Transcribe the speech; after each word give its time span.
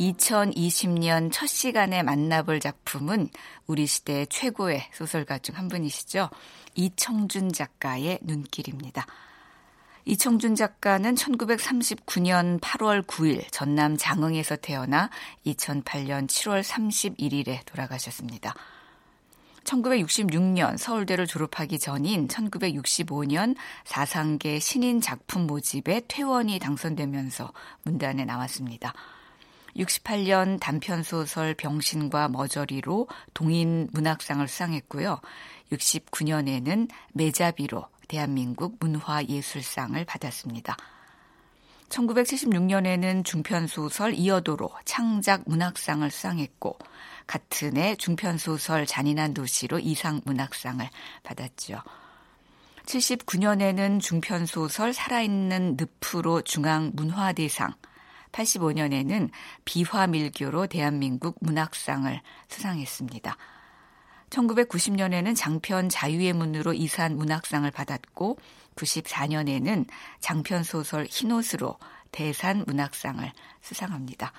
2020년 0.00 1.30
첫 1.30 1.46
시간에 1.46 2.02
만나볼 2.02 2.58
작품은 2.60 3.28
우리 3.66 3.86
시대 3.86 4.24
최고의 4.26 4.88
소설가 4.94 5.38
중 5.38 5.50
한 5.50 5.68
분이시죠. 5.68 6.30
이청준 6.74 7.52
작가의 7.52 8.20
눈길입니다. 8.22 9.04
이청준 10.06 10.54
작가는 10.54 11.14
1939년 11.14 12.60
8월 12.60 13.06
9일 13.06 13.44
전남 13.50 13.98
장흥에서 13.98 14.56
태어나 14.56 15.10
2008년 15.44 16.26
7월 16.26 16.62
31일에 16.62 17.66
돌아가셨습니다. 17.66 18.54
1966년 19.64 20.78
서울대를 20.78 21.26
졸업하기 21.26 21.78
전인 21.78 22.26
1965년 22.28 23.54
사상계 23.84 24.58
신인 24.60 25.02
작품 25.02 25.46
모집에 25.46 26.00
퇴원이 26.08 26.58
당선되면서 26.58 27.52
문단에 27.82 28.24
나왔습니다. 28.24 28.94
68년 29.76 30.58
단편소설 30.60 31.54
병신과 31.54 32.28
머저리로 32.28 33.08
동인 33.34 33.88
문학상을 33.92 34.46
수상했고요. 34.46 35.20
69년에는 35.72 36.88
매자비로 37.12 37.86
대한민국 38.08 38.76
문화예술상을 38.80 40.04
받았습니다. 40.04 40.76
1976년에는 41.88 43.24
중편소설 43.24 44.14
이어도로 44.14 44.70
창작 44.84 45.42
문학상을 45.46 46.08
수상했고 46.10 46.78
같은 47.26 47.76
해 47.76 47.96
중편소설 47.96 48.86
잔인한 48.86 49.34
도시로 49.34 49.78
이상 49.78 50.20
문학상을 50.24 50.88
받았죠. 51.22 51.82
79년에는 52.86 54.00
중편소설 54.00 54.92
살아있는 54.92 55.76
늪으로 55.76 56.42
중앙문화대상, 56.42 57.74
85년에는 58.32 59.30
비화밀교로 59.64 60.66
대한민국 60.66 61.36
문학상을 61.40 62.20
수상했습니다. 62.48 63.36
1990년에는 64.30 65.36
장편 65.36 65.88
자유의 65.88 66.32
문으로 66.32 66.72
이산 66.72 67.16
문학상을 67.16 67.68
받았고 67.70 68.38
94년에는 68.76 69.86
장편 70.20 70.62
소설 70.62 71.06
흰옷으로 71.10 71.76
대산 72.12 72.64
문학상을 72.66 73.30
수상합니다. 73.60 74.32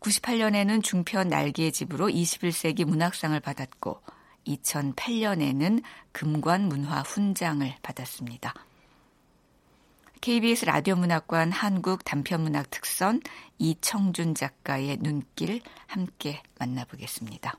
98년에는 0.00 0.82
중편 0.82 1.28
날개의 1.28 1.72
집으로 1.72 2.08
21세기 2.08 2.84
문학상을 2.84 3.38
받았고 3.40 4.02
2008년에는 4.46 5.82
금관 6.12 6.68
문화 6.68 7.00
훈장을 7.00 7.74
받았습니다. 7.82 8.54
KBS 10.24 10.64
라디오 10.64 10.96
문학관 10.96 11.52
한국 11.52 12.02
단편문학 12.02 12.70
특선 12.70 13.20
이청준 13.58 14.34
작가의 14.34 14.96
눈길 15.02 15.60
함께 15.86 16.42
만나보겠습니다. 16.58 17.58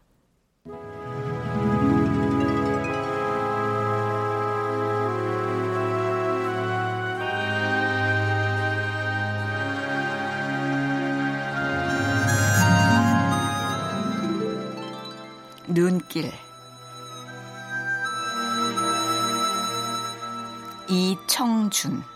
눈길 15.67 16.31
이청준 20.89 22.14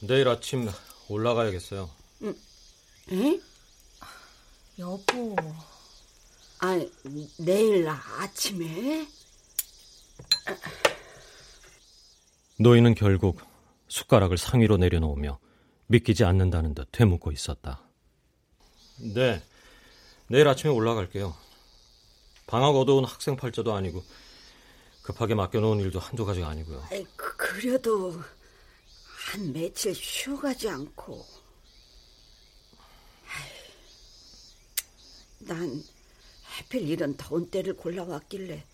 내일 0.00 0.28
아침 0.28 0.68
올라가야겠어요. 1.08 1.90
응? 3.12 3.42
여보. 4.78 5.36
아, 6.60 6.80
내일 7.38 7.86
아침에? 7.88 9.06
노인은 12.58 12.94
결국 12.94 13.40
숟가락을 13.88 14.38
상위로 14.38 14.76
내려놓으며 14.78 15.38
믿기지 15.86 16.24
않는다는 16.24 16.74
듯 16.74 16.88
되묻고 16.92 17.32
있었다. 17.32 17.82
네, 19.14 19.42
내일 20.28 20.48
아침에 20.48 20.72
올라갈게요. 20.72 21.34
방학 22.46 22.76
얻어온 22.76 23.04
학생 23.04 23.36
팔자도 23.36 23.74
아니고 23.74 24.04
급하게 25.02 25.34
맡겨놓은 25.34 25.80
일도 25.80 25.98
한두 25.98 26.24
가지가 26.24 26.48
아니고요. 26.48 26.82
아이, 26.90 27.04
그, 27.16 27.36
그래도 27.36 28.22
한 29.34 29.52
며칠 29.52 29.92
쉬어가지 29.92 30.68
않고. 30.68 31.26
난 35.40 35.82
하필 36.44 36.88
이런 36.88 37.16
더운 37.16 37.50
때를 37.50 37.74
골라왔길래 37.74 38.64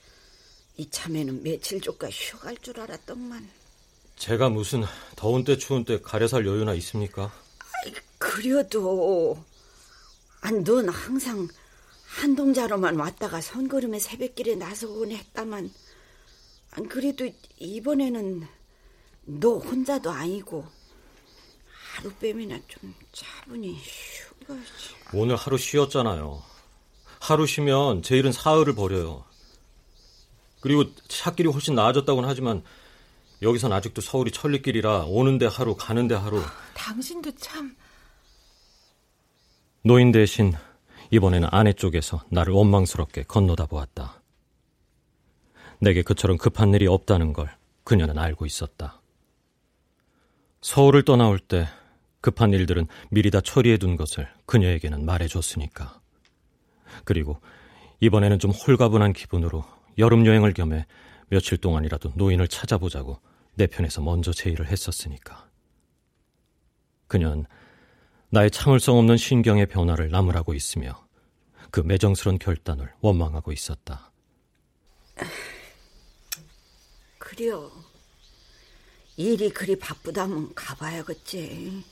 이참에는 0.77 1.43
며칠 1.43 1.81
조까 1.81 2.11
쉬어갈 2.11 2.59
줄 2.59 2.79
알았더만. 2.79 3.49
제가 4.17 4.51
무슨 4.51 4.85
더운 5.17 5.45
때 5.45 5.57
추운 5.57 5.87
때 5.87 5.99
가려 5.99 6.29
살 6.29 6.45
여유나 6.45 6.75
있습니까? 6.75 7.33
아이, 7.83 7.95
그래도 8.19 9.43
아, 10.43 10.51
넌 10.51 10.91
항상 10.91 11.49
한동자로만 12.05 12.97
왔다가 12.97 13.41
선거름에 13.41 13.99
새벽길에 13.99 14.57
나서곤 14.57 15.13
했다만 15.13 15.73
안 16.73 16.89
그래도 16.89 17.31
이번에는 17.57 18.60
너 19.25 19.59
혼자도 19.59 20.11
아니고 20.11 20.67
하룻밤이나 21.95 22.59
좀 22.67 22.95
차분히 23.13 23.79
쉬어가지. 23.79 24.63
오늘 25.13 25.37
하루 25.37 25.59
쉬었잖아요. 25.59 26.43
하루 27.21 27.47
쉬면 27.47 28.03
제 28.03 28.17
일은 28.17 28.33
사흘을 28.33 28.75
버려요. 28.75 29.25
그리고 30.61 30.85
차길이 31.09 31.49
훨씬 31.49 31.75
나아졌다고는 31.75 32.29
하지만 32.29 32.63
여기선 33.43 33.73
아직도 33.73 34.01
서울이 34.01 34.31
천리길이라 34.31 35.05
오는데 35.07 35.47
하루 35.47 35.75
가는데 35.75 36.15
하루. 36.15 36.43
당신도 36.75 37.33
참. 37.37 37.77
노인 39.83 40.13
대신 40.13 40.53
이번에는 41.11 41.49
아내 41.51 41.73
쪽에서 41.73 42.23
나를 42.31 42.53
원망스럽게 42.53 43.25
건너다 43.25 43.67
보았다. 43.67 44.23
내게 45.81 46.03
그처럼 46.03 46.37
급한 46.37 46.75
일이 46.75 46.87
없다는 46.87 47.33
걸 47.33 47.57
그녀는 47.85 48.19
알고 48.19 48.45
있었다. 48.45 49.00
서울을 50.61 51.05
떠나올 51.05 51.39
때 51.39 51.67
급한 52.21 52.53
일들은 52.53 52.87
미리 53.11 53.31
다 53.31 53.41
처리해 53.41 53.79
둔 53.79 53.97
것을 53.97 54.29
그녀에게는 54.47 55.05
말해줬으니까. 55.05 56.01
그리고 57.05 57.41
이번에는 58.01 58.39
좀 58.39 58.51
홀가분한 58.51 59.13
기분으로 59.13 59.65
여름 59.99 60.27
여행을 60.27 60.53
겸해 60.53 60.87
며칠 61.29 61.59
동안이라도 61.59 62.13
노인을 62.15 62.49
찾아보자고 62.49 63.21
내 63.55 63.67
편에서 63.67 64.03
먼저 64.03 64.33
제의를 64.33 64.67
했었으니까. 64.67 65.49
그녀는 67.07 67.47
나의 68.31 68.51
참을성 68.51 68.99
없는 68.99 69.17
신경의 69.17 69.67
변화를 69.67 70.11
나무라고 70.11 70.55
있으며 70.55 71.07
그 71.71 71.81
매정스런 71.81 72.39
결단을 72.39 72.93
원망하고 73.01 73.53
있었다. 73.53 74.13
그려. 77.19 77.71
일이 79.21 79.51
그리 79.51 79.77
바쁘다면 79.77 80.55
가봐야겠지. 80.55 81.85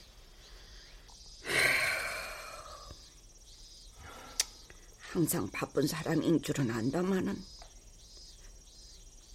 항상 5.01 5.47
바쁜 5.51 5.87
사람인 5.87 6.41
줄은 6.41 6.71
안다마는 6.71 7.37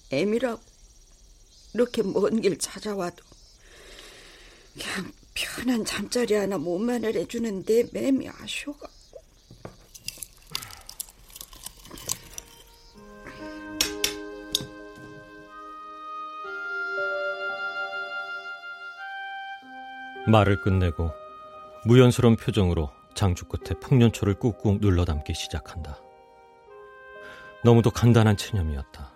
애미라고 0.09 0.59
이렇게 1.75 2.01
먼 2.01 2.41
길 2.41 2.57
찾아와도 2.57 3.23
그냥 4.73 5.13
편한 5.35 5.85
잠자리 5.85 6.33
하나 6.33 6.57
못 6.57 6.79
마련해주는 6.79 7.63
내 7.63 7.83
맴이 7.91 8.27
아쉬워가. 8.27 8.89
말을 20.27 20.61
끝내고 20.61 21.11
무연스러운 21.85 22.35
표정으로 22.37 22.89
장주 23.13 23.45
끝에 23.45 23.77
풍년초를 23.79 24.35
꾹꾹 24.35 24.79
눌러 24.79 25.05
담기 25.05 25.33
시작한다. 25.33 25.99
너무도 27.63 27.91
간단한 27.91 28.37
체념이었다. 28.37 29.11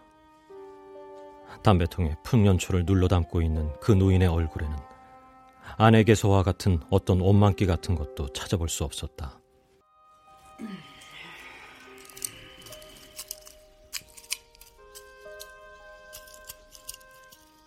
담배통에 1.63 2.15
풍년초를 2.23 2.85
눌러 2.85 3.07
담고 3.07 3.41
있는 3.41 3.73
그 3.79 3.91
노인의 3.91 4.27
얼굴에는 4.27 4.77
아내께서와 5.77 6.43
같은 6.43 6.79
어떤 6.89 7.19
원망기 7.19 7.65
같은 7.65 7.95
것도 7.95 8.31
찾아볼 8.33 8.69
수 8.69 8.83
없었다. 8.83 9.39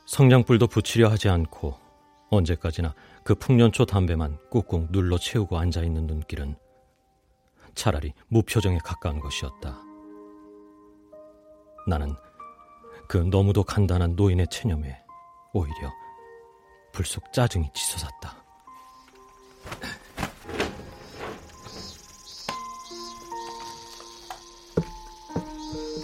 성냥불도 0.06 0.66
붙이려 0.66 1.08
하지 1.08 1.28
않고 1.28 1.78
언제까지나 2.30 2.94
그 3.30 3.36
풍년초 3.36 3.84
담배만 3.84 4.38
꾹꾹 4.50 4.88
눌러 4.90 5.16
채우고 5.16 5.56
앉아 5.56 5.84
있는 5.84 6.08
눈길은 6.08 6.56
차라리 7.76 8.12
무표정에 8.26 8.78
가까운 8.78 9.20
것이었다. 9.20 9.80
나는 11.86 12.16
그 13.06 13.18
너무도 13.18 13.62
간단한 13.62 14.16
노인의 14.16 14.48
체념에 14.50 15.00
오히려 15.52 15.92
불쑥 16.90 17.32
짜증이 17.32 17.70
치솟았다. 17.72 18.44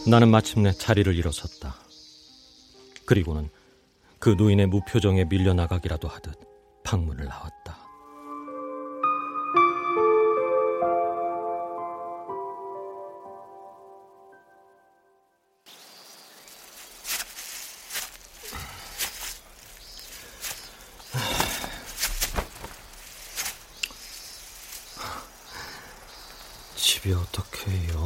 나는 0.09 0.31
마침내 0.31 0.71
자리를 0.71 1.13
일어섰다. 1.13 1.75
그리고는 3.05 3.51
그 4.21 4.29
노인의 4.29 4.67
무표정에 4.67 5.25
밀려나가기라도 5.25 6.07
하듯 6.07 6.46
방문을 6.87 7.25
나왔다. 7.25 7.77
집이 26.77 27.13
어떻게요? 27.13 27.97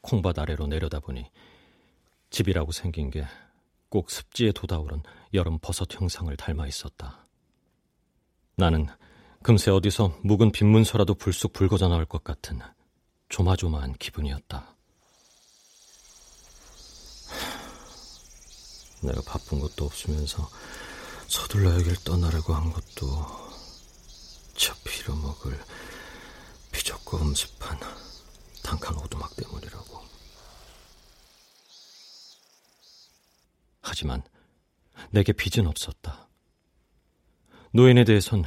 콩밭 0.00 0.40
아래로 0.40 0.66
내려다보니 0.66 1.30
집이라고 2.30 2.72
생긴 2.72 3.10
게 3.10 3.26
꼭 3.88 4.10
습지에 4.10 4.52
돋아오른 4.52 5.02
여름 5.34 5.58
버섯 5.58 5.92
형상을 5.92 6.34
닮아 6.36 6.66
있었다. 6.66 7.26
나는 8.56 8.86
금세 9.42 9.70
어디서 9.70 10.18
묵은 10.22 10.52
빈문서라도 10.52 11.14
불쑥 11.14 11.52
불거져 11.52 11.88
나올 11.88 12.04
것 12.04 12.24
같은 12.24 12.60
조마조마한 13.28 13.94
기분이었다. 13.94 14.74
내가 19.02 19.20
바쁜 19.22 19.60
것도 19.60 19.84
없으면서 19.84 20.48
서둘러 21.28 21.74
여길 21.74 21.96
떠나려고 22.04 22.54
한 22.54 22.72
것도 22.72 23.06
저 24.56 24.74
빌어먹을 24.84 25.58
비좁고 26.72 27.18
음습한 27.18 27.78
단칸 28.62 28.96
오두막 28.96 29.36
때문이라고. 29.36 29.95
하지만 33.96 34.22
내게 35.10 35.32
빚은 35.32 35.66
없었다. 35.66 36.28
노인에 37.72 38.04
대해선 38.04 38.44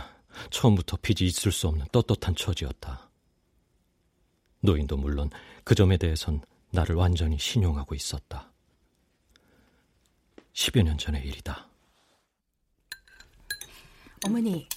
처음부터 0.52 0.98
빚이 0.98 1.26
있을 1.26 1.52
수 1.52 1.68
없는 1.68 1.88
떳떳한 1.92 2.36
처지였다. 2.36 3.10
노인도 4.60 4.96
물론 4.98 5.32
그 5.64 5.74
점에 5.74 5.98
대해선 5.98 6.42
나를 6.70 6.96
완전히 6.96 7.40
신용하고 7.40 7.96
있었다. 7.96 8.52
10여 10.54 10.84
년 10.84 11.00
전의 11.00 11.26
일이다. 11.26 11.68
어머니, 14.26 14.70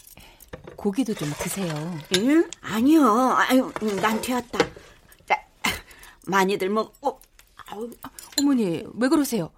고기도 0.75 1.12
좀 1.12 1.28
드세요. 1.38 1.75
응? 2.16 2.48
아니요. 2.62 3.04
아유, 3.36 3.70
난 4.00 4.22
되었다. 4.22 4.58
많이들 6.28 6.70
먹고. 6.70 7.20
아우. 7.56 7.90
어머니, 8.38 8.84
왜 8.94 9.08
그러세요? 9.08 9.52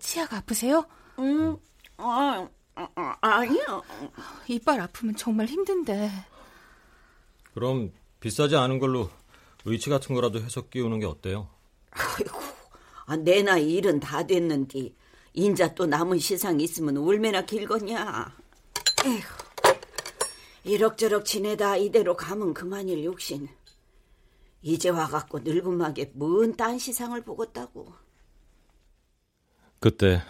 치아가 0.00 0.38
아프세요? 0.38 0.86
응, 1.18 1.56
아, 1.96 2.48
아, 2.74 3.16
아니요. 3.20 3.82
이빨 4.48 4.80
아프면 4.80 5.14
정말 5.16 5.46
힘든데. 5.46 6.10
그럼 7.54 7.92
비싸지 8.20 8.56
않은 8.56 8.78
걸로 8.78 9.10
의치 9.64 9.90
같은 9.90 10.14
거라도 10.14 10.40
해서 10.40 10.62
끼우는 10.62 11.00
게 11.00 11.06
어때요? 11.06 11.48
아이고, 11.90 12.40
아, 13.06 13.16
내 13.16 13.42
나이 13.42 13.74
일은 13.74 14.00
다 14.00 14.26
됐는데 14.26 14.94
인자 15.34 15.74
또 15.74 15.86
남은 15.86 16.18
시상 16.18 16.60
있으면 16.60 16.96
얼마나 16.98 17.42
길겠냐. 17.42 18.34
에휴, 19.06 19.20
이럭저럭 20.64 21.24
지내다 21.24 21.76
이대로 21.76 22.16
가면 22.16 22.54
그만일 22.54 23.04
욕심. 23.04 23.48
이제 24.62 24.88
와갖고 24.88 25.40
늙은막에 25.40 26.12
뭔딴 26.14 26.78
시상을 26.78 27.22
보겠다고. 27.22 27.92
그때 29.82 30.22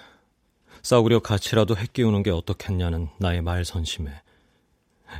싸우려 0.80 1.20
같이라도 1.20 1.76
해 1.76 1.84
끼우는 1.84 2.22
게 2.22 2.30
어떻겠냐는 2.30 3.10
나의 3.18 3.42
말선심에 3.42 4.10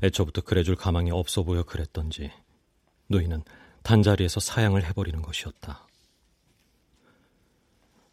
애초부터 0.03 0.41
그래줄 0.41 0.75
가망이 0.75 1.11
없어 1.11 1.43
보여 1.43 1.65
그랬던지 1.65 2.33
노인은 3.09 3.43
단자리에서 3.83 4.41
사양을 4.41 4.87
해버리는 4.87 5.21
것이었다. 5.21 5.87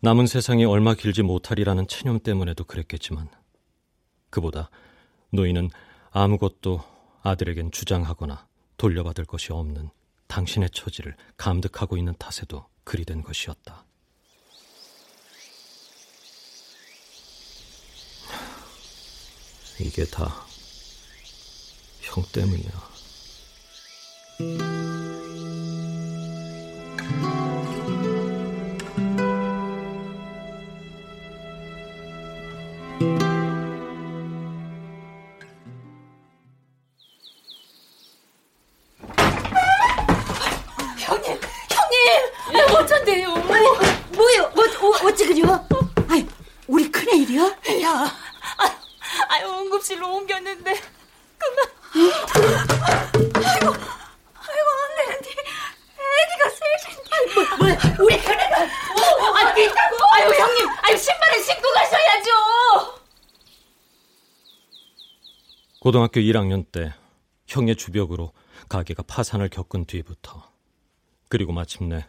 남은 0.01 0.27
세상이 0.27 0.65
얼마 0.65 0.93
길지 0.93 1.23
못하리라는 1.23 1.87
체념 1.87 2.19
때문에도 2.19 2.65
그랬겠지만 2.65 3.29
그보다 4.29 4.69
노인은 5.31 5.69
아무것도 6.11 6.83
아들에겐 7.23 7.71
주장하거나 7.71 8.45
돌려받을 8.75 9.23
것이 9.23 9.53
없는 9.53 9.89
당신의 10.27 10.71
처지를 10.71 11.15
감득하고 11.37 11.95
있는 11.95 12.13
탓에도 12.19 12.65
그리 12.83 13.05
된 13.05 13.23
것이었다. 13.23 13.85
이게 19.79 20.05
다 20.05 20.49
형 22.09 22.23
때문이야. 22.31 22.89
형님, 40.97 41.39
형님! 41.69 42.75
어쩐데요? 42.75 43.35
뭐요? 43.35 44.51
뭐, 44.55 44.65
어, 44.65 45.07
어찌 45.07 45.25
그려? 45.27 45.63
아이, 46.07 46.25
우리 46.67 46.89
큰애일이야? 46.91 47.43
야, 47.83 47.89
아, 48.57 48.77
아유, 49.29 49.69
옮겼는데, 50.39 50.73
그만. 51.37 51.67
아이고, 53.35 53.73
아이고, 54.33 54.67
안 54.79 54.95
되는데, 54.97 55.29
애기가 55.99 56.49
셋인데. 56.49 57.11
뭐, 57.35 57.67
뭐, 57.67 58.05
우리 58.05 58.17
큰애가 58.17 58.57
아니, 58.57 59.67
아유, 59.67 60.39
형님, 60.39 60.67
아유, 60.81 60.97
신발을 60.97 61.43
신고 61.43 61.71
가셔야죠. 61.73 62.29
고등학교 65.81 66.19
1학년 66.19 66.65
때 66.71 66.93
형의 67.47 67.75
주벽으로 67.75 68.33
가게가 68.67 69.03
파산을 69.03 69.49
겪은 69.49 69.85
뒤부터 69.85 70.51
그리고 71.29 71.53
마침내 71.53 72.05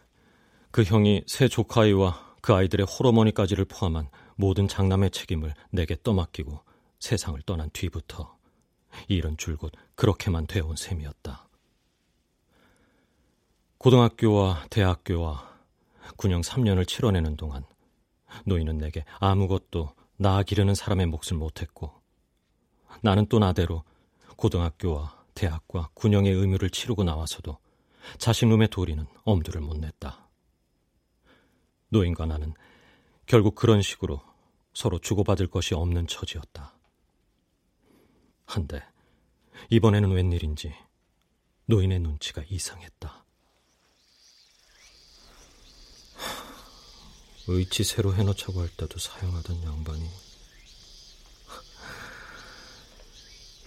그 0.73 0.83
형이 0.83 1.23
새 1.29 1.47
조카아이와 1.47 2.35
그 2.43 2.53
아이들의 2.53 2.85
호러머니까지를 2.87 3.67
포함한 3.67 4.11
모든 4.35 4.67
장남의 4.67 5.13
책임을 5.13 5.55
내게 5.71 5.97
떠맡기고 6.03 6.61
세상을 7.01 7.41
떠난 7.43 7.71
뒤부터 7.73 8.39
이 9.09 9.17
일은 9.17 9.37
줄곧 9.37 9.73
그렇게만 9.95 10.47
되어온 10.47 10.77
셈이었다. 10.77 11.49
고등학교와 13.79 14.67
대학교와 14.69 15.51
군영 16.17 16.43
3년을 16.43 16.87
치러내는 16.87 17.37
동안 17.37 17.65
노인은 18.45 18.79
내게 18.79 19.05
아무것도 19.19 19.95
나 20.17 20.43
기르는 20.43 20.75
사람의 20.75 21.07
몫을 21.07 21.37
못했고 21.37 21.93
나는 23.03 23.27
또 23.27 23.39
나대로 23.39 23.85
고등학교와 24.37 25.25
대학과 25.35 25.89
군영의 25.95 26.33
의무를 26.33 26.69
치르고 26.71 27.05
나와서도 27.05 27.59
자신 28.19 28.51
놈의 28.51 28.69
도리는 28.69 29.07
엄두를 29.25 29.61
못 29.61 29.79
냈다. 29.79 30.29
노인과 31.89 32.27
나는 32.27 32.55
결국 33.27 33.55
그런 33.55 33.81
식으로 33.81 34.21
서로 34.75 34.99
주고받을 34.99 35.47
것이 35.47 35.75
없는 35.75 36.07
처지였다. 36.07 36.80
한데 38.51 38.83
이번에는 39.71 40.11
웬일인지 40.11 40.75
노인의 41.67 42.01
눈치가 42.01 42.43
이상했다. 42.49 43.25
의치 47.49 47.85
새로 47.85 48.15
해놓자고 48.15 48.61
할 48.61 48.69
때도 48.69 48.99
사용하던 48.99 49.63
양반이 49.65 50.09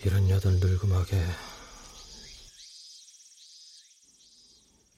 이런 0.05 0.29
여덟 0.29 0.53
늙음하게 0.53 1.17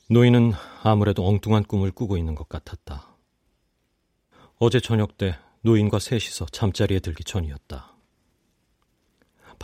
노인은 0.09 0.53
아무래도 0.83 1.27
엉뚱한 1.27 1.63
꿈을 1.63 1.91
꾸고 1.91 2.17
있는 2.17 2.35
것 2.35 2.47
같았다. 2.47 3.15
어제 4.57 4.79
저녁 4.79 5.17
때 5.17 5.37
노인과 5.61 5.99
셋이서 5.99 6.45
잠자리에 6.51 6.99
들기 6.99 7.23
전이었다. 7.23 7.94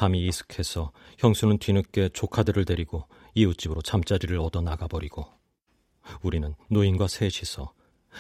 밤이 0.02 0.26
이슥해서 0.26 0.92
형수는 1.20 1.60
뒤늦게 1.60 2.10
조카들을 2.10 2.66
데리고 2.66 3.06
이웃집으로 3.36 3.84
잠자리를 3.84 4.36
얻어 4.40 4.60
나가버리고 4.60 5.28
우리는 6.24 6.56
노인과 6.72 7.08
셋이서 7.08 7.72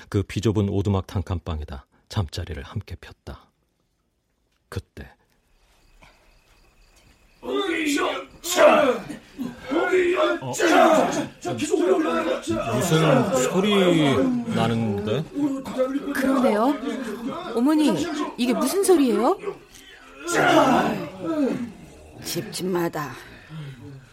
그 0.07 0.21
비좁은 0.21 0.69
오두막 0.69 1.07
단칸방에다 1.07 1.87
잠자리를 2.07 2.61
함께 2.61 2.95
폈다. 3.01 3.49
그때 4.69 5.09
무슨 12.75 13.39
소리 13.39 14.15
나는데? 14.53 15.23
그러네요. 16.13 16.75
어머니, 17.55 17.91
이게 18.37 18.53
무슨 18.53 18.83
소리예요? 18.83 19.35
집집마다 22.23 23.11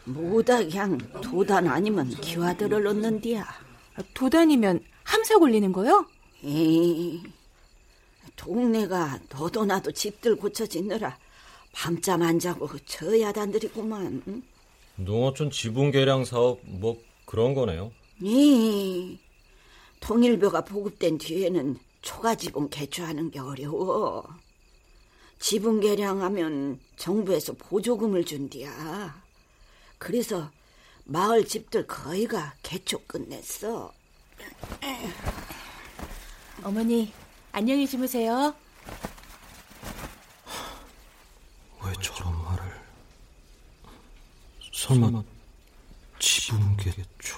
모다 0.05 0.59
그냥 0.59 0.99
도단 1.23 1.67
아니면 1.67 2.09
기와들을 2.09 2.83
넣는디야. 2.83 3.47
도단이면 4.15 4.81
함석 5.05 5.43
올리는 5.43 5.71
거요? 5.73 6.07
에이, 6.45 7.23
동네가 8.37 9.19
너도 9.31 9.65
나도 9.65 9.93
집들 9.93 10.37
고쳐지느라 10.37 11.19
밤잠 11.73 12.23
안 12.23 12.39
자고 12.39 12.69
저 12.87 13.21
야단들이구만. 13.21 14.23
응? 14.29 14.43
농어촌 14.97 15.51
지분 15.51 15.91
개량 15.91 16.25
사업 16.25 16.61
뭐 16.65 16.97
그런 17.27 17.55
거네요. 17.55 17.93
이 18.21 19.19
통일교가 20.01 20.63
보급된 20.63 21.19
뒤에는 21.19 21.77
초가 22.03 22.35
지분 22.37 22.71
개조하는 22.71 23.31
게 23.31 23.41
어려워. 23.41 24.25
지분 25.39 25.81
개량하면 25.81 26.81
정부에서 26.97 27.53
보조금을 27.55 28.25
준디야. 28.25 29.23
그래서 29.99 30.51
마을 31.05 31.47
집들 31.47 31.87
거의가 31.87 32.55
개조 32.63 32.99
끝냈어. 33.07 33.93
어머니, 36.63 37.13
안녕히 37.53 37.87
주무세요. 37.87 38.55
왜 41.85 41.93
저런 42.03 42.45
말을? 42.45 42.81
설마 44.73 45.23
지분 46.19 46.77
개조? 46.77 47.37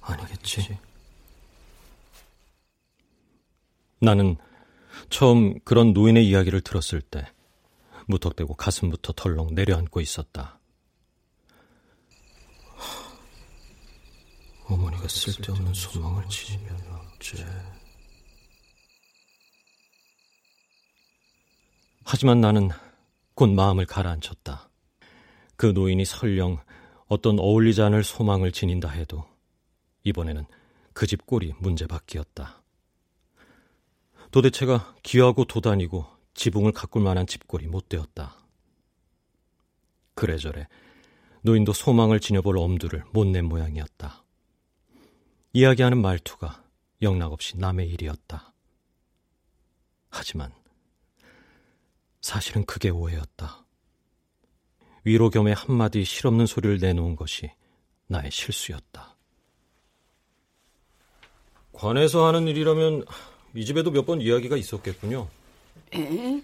아니겠지. 0.00 0.78
나는 4.00 4.36
처음 5.14 5.60
그런 5.60 5.92
노인의 5.92 6.28
이야기를 6.28 6.62
들었을 6.62 7.00
때 7.00 7.24
무턱대고 8.08 8.54
가슴부터 8.54 9.12
덜렁 9.12 9.54
내려앉고 9.54 10.00
있었다. 10.00 10.58
어머니가 14.64 15.06
쓸데없는 15.06 15.72
소망을 15.72 16.28
지니면 16.28 16.76
어째. 17.14 17.46
하지만 22.04 22.40
나는 22.40 22.70
곧 23.36 23.50
마음을 23.50 23.86
가라앉혔다. 23.86 24.68
그 25.54 25.66
노인이 25.66 26.04
설령 26.04 26.58
어떤 27.06 27.38
어울리지 27.38 27.82
않을 27.82 28.02
소망을 28.02 28.50
지닌다 28.50 28.88
해도 28.88 29.24
이번에는 30.02 30.44
그 30.92 31.06
집 31.06 31.24
꼴이 31.24 31.54
문제밖이었다. 31.60 32.63
도대체가 34.34 34.96
귀하고 35.04 35.44
도다니고 35.44 36.06
지붕을 36.34 36.72
가꿀 36.72 37.04
만한 37.04 37.24
집꼴이 37.24 37.68
못 37.68 37.88
되었다. 37.88 38.34
그래저래 40.16 40.66
노인도 41.42 41.72
소망을 41.72 42.18
지녀볼 42.18 42.58
엄두를 42.58 43.04
못 43.12 43.28
낸 43.28 43.44
모양이었다. 43.44 44.24
이야기하는 45.52 46.02
말투가 46.02 46.64
영락없이 47.00 47.58
남의 47.58 47.88
일이었다. 47.90 48.52
하지만 50.10 50.52
사실은 52.20 52.64
그게 52.64 52.90
오해였다. 52.90 53.64
위로 55.04 55.30
겸해 55.30 55.54
한마디 55.56 56.04
실없는 56.04 56.46
소리를 56.46 56.78
내놓은 56.78 57.14
것이 57.14 57.52
나의 58.08 58.32
실수였다. 58.32 59.16
관에서 61.72 62.26
하는 62.26 62.48
일이라면 62.48 63.04
이 63.54 63.64
집에도 63.64 63.90
몇 63.90 64.04
번 64.04 64.20
이야기가 64.20 64.56
있었겠군요. 64.56 65.28
에? 65.94 66.42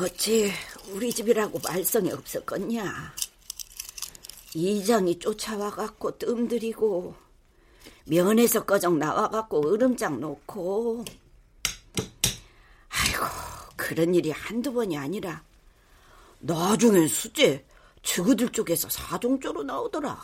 어찌 0.00 0.50
우리 0.90 1.12
집이라고 1.12 1.58
말썽이 1.62 2.10
없었겠냐? 2.10 3.14
이장이 4.54 5.18
쫓아와갖고 5.18 6.18
뜸들이고 6.18 7.14
면에서 8.06 8.64
꺼정 8.64 8.98
나와갖고 8.98 9.72
으름장 9.72 10.20
놓고 10.20 11.04
아이고 12.88 13.24
그런 13.76 14.14
일이 14.14 14.30
한두 14.30 14.72
번이 14.72 14.96
아니라 14.96 15.42
나중엔 16.40 17.08
수제 17.08 17.64
저그들 18.02 18.50
쪽에서 18.50 18.88
사정조로 18.88 19.62
나오더라. 19.62 20.18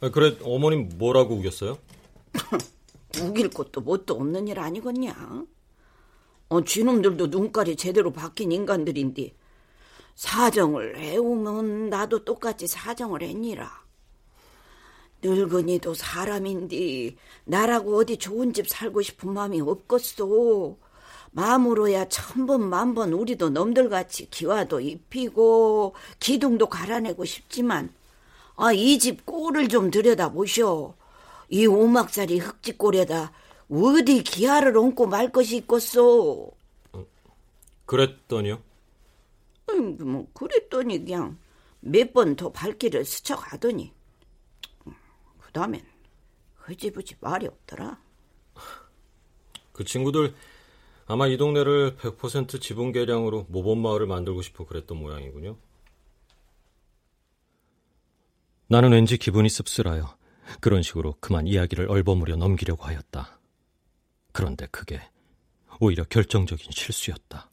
아, 0.00 0.10
그래 0.10 0.36
어머님 0.42 0.90
뭐라고 0.96 1.34
우겼어요? 1.36 1.78
우길 3.20 3.50
것도 3.50 3.80
뭣도 3.80 4.14
없는 4.14 4.48
일 4.48 4.58
아니겠냐? 4.58 5.44
어, 6.48 6.64
쥐놈들도 6.64 7.28
눈깔이 7.28 7.76
제대로 7.76 8.12
박힌 8.12 8.52
인간들인데 8.52 9.34
사정을 10.14 10.98
해오면 10.98 11.88
나도 11.90 12.24
똑같이 12.24 12.66
사정을 12.66 13.22
했니라. 13.22 13.82
늙은이도 15.22 15.94
사람인데 15.94 17.16
나라고 17.44 17.96
어디 17.96 18.18
좋은 18.18 18.52
집 18.52 18.68
살고 18.68 19.00
싶은 19.00 19.32
마음이 19.32 19.60
없겠소. 19.62 20.78
마음으로야 21.34 22.08
천번 22.08 22.68
만번 22.68 23.12
우리도 23.12 23.50
놈들같이 23.50 24.30
기와도 24.30 24.80
입히고 24.80 25.94
기둥도 26.20 26.68
갈아내고 26.68 27.24
싶지만 27.24 27.92
아 28.56 28.72
이 28.72 28.98
집 29.00 29.26
꼴을 29.26 29.68
좀 29.68 29.90
들여다보쇼. 29.90 30.94
이 31.50 31.66
오막살이 31.66 32.38
흙집골에다 32.38 33.32
어디 33.68 34.22
기아를 34.22 34.76
얹고 34.78 35.06
말 35.08 35.32
것이 35.32 35.56
있겠소. 35.56 36.52
그랬더니요? 37.86 38.62
음, 39.70 39.96
뭐 40.00 40.26
그랬더니 40.34 41.04
그냥 41.04 41.36
몇 41.80 42.12
번 42.12 42.36
더 42.36 42.50
발길을 42.50 43.04
스쳐가더니 43.04 43.92
그 44.84 45.52
다음엔 45.52 45.84
흐지부지 46.56 47.16
말이 47.20 47.46
없더라. 47.48 47.98
그 49.72 49.84
친구들 49.84 50.32
아마 51.06 51.26
이 51.26 51.36
동네를 51.36 51.96
100% 51.96 52.60
지분 52.60 52.92
개량으로 52.92 53.46
모범 53.48 53.80
마을을 53.80 54.06
만들고 54.06 54.42
싶어 54.42 54.64
그랬던 54.64 54.96
모양이군요. 54.96 55.56
나는 58.68 58.92
왠지 58.92 59.18
기분이 59.18 59.48
씁쓸하여 59.48 60.16
그런 60.60 60.82
식으로 60.82 61.16
그만 61.20 61.46
이야기를 61.46 61.90
얼버무려 61.90 62.36
넘기려고 62.36 62.84
하였다. 62.84 63.38
그런데 64.32 64.66
그게 64.70 65.00
오히려 65.80 66.04
결정적인 66.04 66.70
실수였다. 66.70 67.50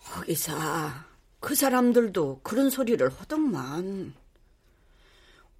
거기서 0.00 0.54
그 1.40 1.54
사람들도 1.54 2.40
그런 2.42 2.70
소리를 2.70 3.06
하더만. 3.08 4.14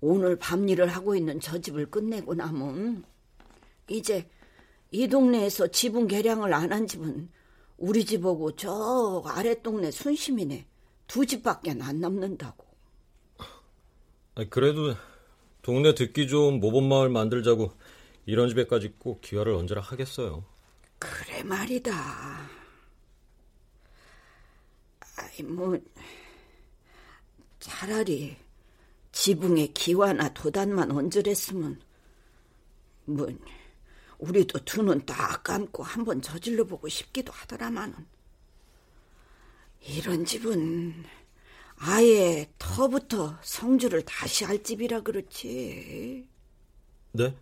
오늘 0.00 0.36
밤 0.36 0.68
일을 0.68 0.88
하고 0.88 1.14
있는 1.14 1.40
저 1.40 1.58
집을 1.58 1.90
끝내고 1.90 2.34
나면 2.34 3.04
이제 3.88 4.28
이 4.94 5.08
동네에서 5.08 5.66
지분 5.68 6.06
개량을 6.06 6.54
안 6.54 6.70
한 6.70 6.86
집은 6.86 7.28
우리 7.78 8.04
집하고 8.04 8.54
저 8.54 9.22
아랫동네 9.26 9.90
순심이네 9.90 10.68
두 11.08 11.26
집밖에 11.26 11.72
안 11.80 12.00
남는다고. 12.00 12.64
그래도 14.50 14.94
동네 15.62 15.94
듣기 15.94 16.28
좋은 16.28 16.60
모범마을 16.60 17.08
만들자고 17.08 17.72
이런 18.26 18.48
집에까지 18.48 18.94
꼭 18.98 19.20
기화를 19.20 19.52
얹으라 19.54 19.80
하겠어요. 19.80 20.44
그래 21.00 21.42
말이다. 21.42 21.92
아이 25.18 25.42
뭐 25.42 25.76
차라리 27.58 28.36
지붕에 29.10 29.68
기와나 29.74 30.32
도단만 30.34 30.92
얹으랬으면 30.92 31.80
뭐 33.06 33.26
우리도 34.18 34.60
두 34.64 34.82
눈 34.82 35.04
딱 35.06 35.42
감고 35.42 35.82
한번 35.82 36.22
저질러 36.22 36.64
보고 36.64 36.88
싶기도 36.88 37.32
하더라마는 37.32 37.94
이런 39.86 40.24
집은 40.24 41.04
아예 41.76 42.50
터부터 42.58 43.38
성주를 43.42 44.02
다시 44.02 44.44
할 44.44 44.62
집이라 44.62 45.00
그렇지. 45.02 46.28
네? 47.12 47.36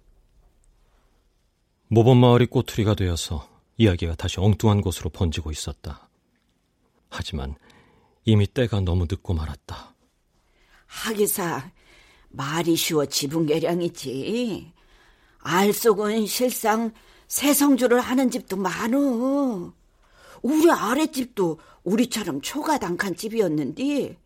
모범마을이 1.88 2.47
꼬투리가 2.47 2.95
되어서 2.95 3.49
이야기가 3.76 4.14
다시 4.17 4.41
엉뚱한 4.41 4.81
곳으로 4.81 5.11
번지고 5.11 5.50
있었다. 5.50 6.09
하지만 7.11 7.55
이미 8.25 8.47
때가 8.47 8.81
너무 8.81 9.05
늦고 9.05 9.35
말았다. 9.35 9.95
하기사 10.87 11.71
말이 12.31 12.76
쉬워 12.76 13.05
지붕계량이지. 13.07 14.73
알 15.42 15.72
속은 15.72 16.26
실상 16.26 16.92
새성주를 17.28 18.00
하는 18.00 18.30
집도 18.30 18.56
많어. 18.56 19.72
우리 20.42 20.70
아랫집도 20.70 21.58
우리처럼 21.84 22.40
초가당칸 22.40 23.16
집이었는데 23.16 24.18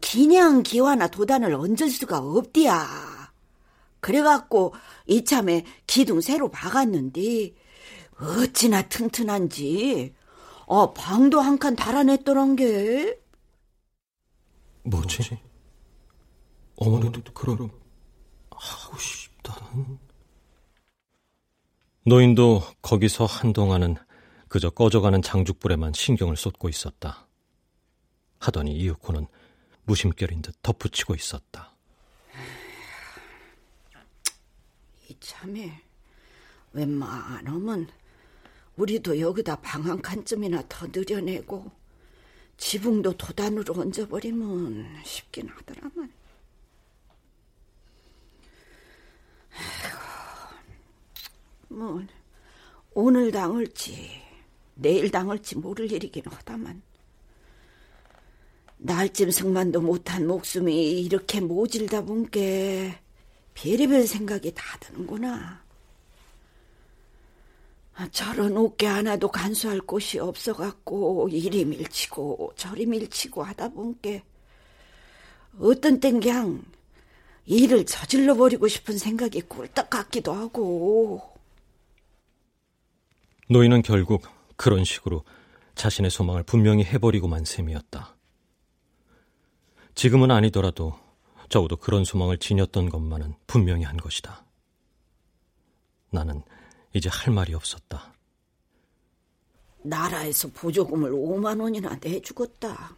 그냥 0.00 0.62
기와나 0.62 1.08
도단을 1.08 1.54
얹을 1.54 1.88
수가 1.90 2.18
없디야. 2.18 3.32
그래갖고 4.00 4.74
이참에 5.06 5.64
기둥 5.86 6.20
새로 6.20 6.48
박았는데 6.50 7.54
어찌나 8.20 8.82
튼튼한지 8.88 10.14
어 10.66 10.92
방도 10.92 11.40
한 11.40 11.58
칸 11.58 11.74
달아냈더란 11.76 12.56
게 12.56 13.18
뭐지? 14.84 15.38
어머니도 16.76 17.22
그럼 17.34 17.70
하고 18.50 18.98
싶다는 18.98 19.98
노인도 22.08 22.62
거기서 22.80 23.26
한동안은 23.26 23.96
그저 24.48 24.70
꺼져가는 24.70 25.20
장죽불에만 25.20 25.92
신경을 25.92 26.36
쏟고 26.36 26.70
있었다. 26.70 27.26
하더니 28.38 28.74
이윽고는 28.78 29.26
무심결인 29.84 30.40
듯 30.40 30.54
덧붙이고 30.62 31.14
있었다. 31.14 31.74
이참에 35.10 35.82
웬만하면 36.72 37.88
우리도 38.76 39.20
여기다 39.20 39.56
방 39.56 39.84
한 39.84 40.00
칸쯤이나 40.00 40.62
더 40.66 40.86
늘여내고 40.86 41.70
지붕도 42.56 43.18
도단으로 43.18 43.74
얹어버리면 43.74 45.02
쉽긴 45.04 45.48
하더라만. 45.48 46.10
뭐 51.68 52.02
오늘 52.94 53.30
당을지 53.30 54.22
내일 54.74 55.10
당을지 55.10 55.56
모를 55.56 55.90
일이긴 55.90 56.24
하다만 56.26 56.82
날쯤 58.78 59.30
승만도 59.30 59.80
못한 59.80 60.26
목숨이 60.26 61.02
이렇게 61.02 61.40
모질다 61.40 62.02
본게 62.02 62.96
별의별 63.54 64.06
생각이 64.06 64.54
다 64.54 64.62
드는구나. 64.78 65.64
아, 67.94 68.08
저런 68.12 68.56
어깨 68.56 68.86
하나도 68.86 69.28
간수할 69.28 69.80
곳이 69.80 70.20
없어갖고 70.20 71.28
이리 71.32 71.64
밀치고 71.64 72.52
저리 72.54 72.86
밀치고 72.86 73.42
하다 73.42 73.70
본게 73.70 74.22
어떤 75.58 75.98
땐 75.98 76.20
그냥 76.20 76.62
일을 77.46 77.84
저질러 77.84 78.34
버리고 78.34 78.68
싶은 78.68 78.96
생각이 78.96 79.40
꿀떡 79.42 79.90
같기도 79.90 80.32
하고. 80.32 81.37
노인은 83.50 83.82
결국 83.82 84.26
그런 84.56 84.84
식으로 84.84 85.24
자신의 85.74 86.10
소망을 86.10 86.42
분명히 86.42 86.84
해버리고만 86.84 87.44
셈이었다. 87.44 88.14
지금은 89.94 90.30
아니더라도 90.30 90.98
적어도 91.48 91.76
그런 91.76 92.04
소망을 92.04 92.38
지녔던 92.38 92.90
것만은 92.90 93.34
분명히 93.46 93.84
한 93.84 93.96
것이다. 93.96 94.44
나는 96.10 96.42
이제 96.92 97.08
할 97.08 97.32
말이 97.32 97.54
없었다. 97.54 98.12
나라에서 99.82 100.48
보조금을 100.48 101.10
5만 101.12 101.60
원이나 101.60 101.98
내주겠다. 102.02 102.96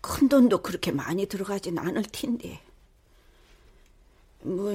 큰 0.00 0.28
돈도 0.28 0.62
그렇게 0.62 0.92
많이 0.92 1.26
들어가진 1.26 1.78
않을 1.78 2.04
텐데. 2.12 2.62
뭐 4.42 4.72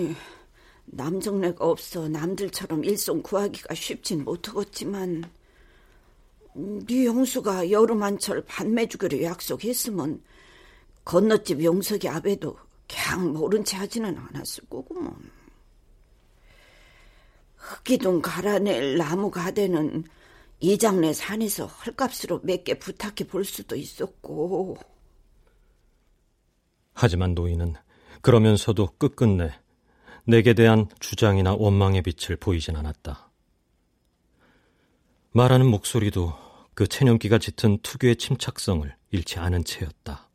남정네가 0.85 1.65
없어 1.65 2.07
남들처럼 2.07 2.83
일손 2.83 3.21
구하기가 3.23 3.73
쉽진 3.73 4.23
못하겠지만 4.23 5.23
네 6.55 7.05
형수가 7.05 7.71
여름 7.71 8.03
한철 8.03 8.43
반매 8.45 8.87
주기로 8.87 9.23
약속했으면 9.23 10.21
건너집 11.03 11.63
용석이 11.63 12.07
아베도 12.07 12.57
그냥 12.87 13.33
모른 13.33 13.63
체 13.63 13.77
하지는 13.77 14.15
않았을 14.17 14.65
거구먼. 14.69 15.13
흑기둥 17.55 18.21
갈아낼 18.21 18.97
나무 18.97 19.31
가대는 19.31 20.03
이장내 20.59 21.13
산에서 21.13 21.65
헐값으로 21.65 22.41
몇 22.43 22.63
개 22.63 22.77
부탁해 22.77 23.27
볼 23.27 23.43
수도 23.45 23.75
있었고. 23.75 24.77
하지만 26.93 27.33
노인은 27.33 27.73
그러면서도 28.21 28.89
끝끝내 28.97 29.51
내게 30.25 30.53
대한 30.53 30.87
주장이나 30.99 31.53
원망의 31.53 32.01
빛을 32.01 32.37
보이진 32.37 32.75
않았다. 32.75 33.29
말하는 35.31 35.65
목소리도 35.65 36.33
그 36.73 36.87
체념기가 36.87 37.37
짙은 37.39 37.79
특유의 37.83 38.15
침착성을 38.15 38.95
잃지 39.11 39.39
않은 39.39 39.63
채였다. 39.63 40.29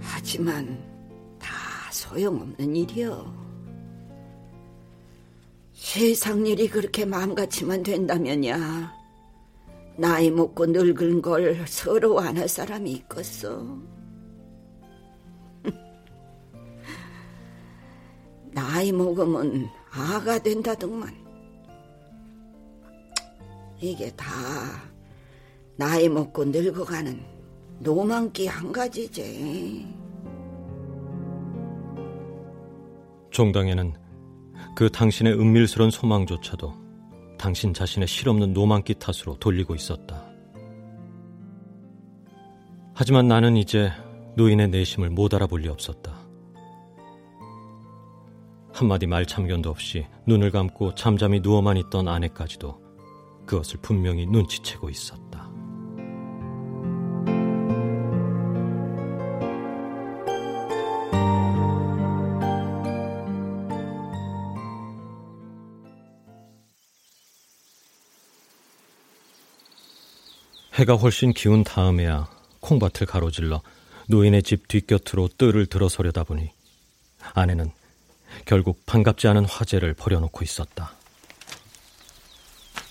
하지만 0.00 1.38
다 1.38 1.50
소용없는 1.90 2.76
일이여. 2.76 3.42
세상 5.72 6.46
일이 6.46 6.68
그렇게 6.68 7.04
마음같이만 7.04 7.82
된다면야 7.82 9.01
나이 9.96 10.30
먹고 10.30 10.66
늙은 10.66 11.22
걸 11.22 11.66
서러워 11.66 12.20
안할 12.20 12.48
사람이 12.48 12.90
있겠어. 12.92 13.78
나이 18.52 18.92
먹으면 18.92 19.68
아가 19.90 20.38
된다더만. 20.38 21.22
이게 23.80 24.10
다 24.12 24.26
나이 25.76 26.08
먹고 26.08 26.44
늙어가는 26.44 27.20
노만기 27.80 28.46
한 28.46 28.72
가지지. 28.72 29.86
종당에는 33.30 33.94
그 34.76 34.90
당신의 34.90 35.34
은밀스런 35.34 35.90
소망조차도 35.90 36.81
당신 37.42 37.74
자신의 37.74 38.06
실없는 38.06 38.52
노만기 38.52 38.94
탓으로 39.00 39.36
돌리고 39.40 39.74
있었다. 39.74 40.24
하지만 42.94 43.26
나는 43.26 43.56
이제 43.56 43.90
노인의 44.36 44.68
내심을 44.68 45.10
못 45.10 45.34
알아볼 45.34 45.62
리 45.62 45.68
없었다. 45.68 46.20
한마디 48.72 49.08
말 49.08 49.26
참견도 49.26 49.70
없이 49.70 50.06
눈을 50.24 50.52
감고 50.52 50.94
잠잠히 50.94 51.40
누워만 51.40 51.78
있던 51.78 52.06
아내까지도 52.06 52.80
그것을 53.44 53.80
분명히 53.82 54.24
눈치채고 54.24 54.88
있었다. 54.88 55.21
해가 70.74 70.94
훨씬 70.96 71.32
기운 71.32 71.64
다음에야 71.64 72.28
콩밭을 72.60 73.06
가로질러 73.06 73.62
노인의 74.08 74.42
집 74.42 74.68
뒷곁으로 74.68 75.28
뜰을 75.38 75.66
들어서려다 75.66 76.24
보니 76.24 76.50
아내는 77.34 77.70
결국 78.46 78.84
반갑지 78.86 79.28
않은 79.28 79.44
화제를 79.44 79.94
버려놓고 79.94 80.42
있었다. 80.42 80.92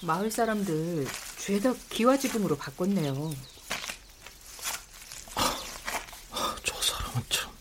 마을 0.01 0.29
사람들 0.31 1.07
죄다 1.39 1.73
기와지붕으로 1.89 2.55
바꿨네요. 2.57 3.31
저 6.63 6.81
사람은 6.81 7.23
참 7.29 7.51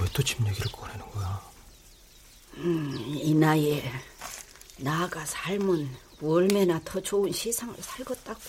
왜 0.00 0.06
또 0.12 0.22
집 0.22 0.44
얘기를 0.46 0.70
꺼내는 0.70 1.10
거야? 1.10 1.42
음, 2.58 2.94
이 2.98 3.34
나이에 3.34 3.90
나가 4.78 5.24
삶은 5.24 5.88
얼마나 6.22 6.80
더 6.84 7.00
좋은 7.00 7.32
시상을 7.32 7.74
살겠다고. 7.80 8.40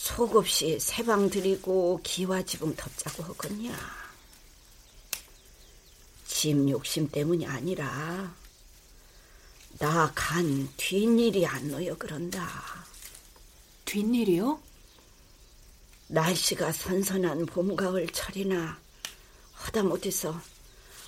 속 0.00 0.34
없이 0.34 0.80
세방 0.80 1.28
들이고 1.28 2.00
기와 2.02 2.42
지붕 2.42 2.74
덮자고 2.74 3.22
하겠냐. 3.22 3.76
집 6.26 6.70
욕심 6.70 7.10
때문이 7.10 7.46
아니라 7.46 8.34
나 9.78 10.10
간 10.14 10.72
뒷일이 10.78 11.44
안 11.46 11.68
놓여 11.68 11.94
그런다. 11.98 12.48
뒷일이요? 13.84 14.58
날씨가 16.08 16.72
선선한 16.72 17.44
봄, 17.44 17.76
가을 17.76 18.08
철이나 18.08 18.80
하다못해서 19.52 20.40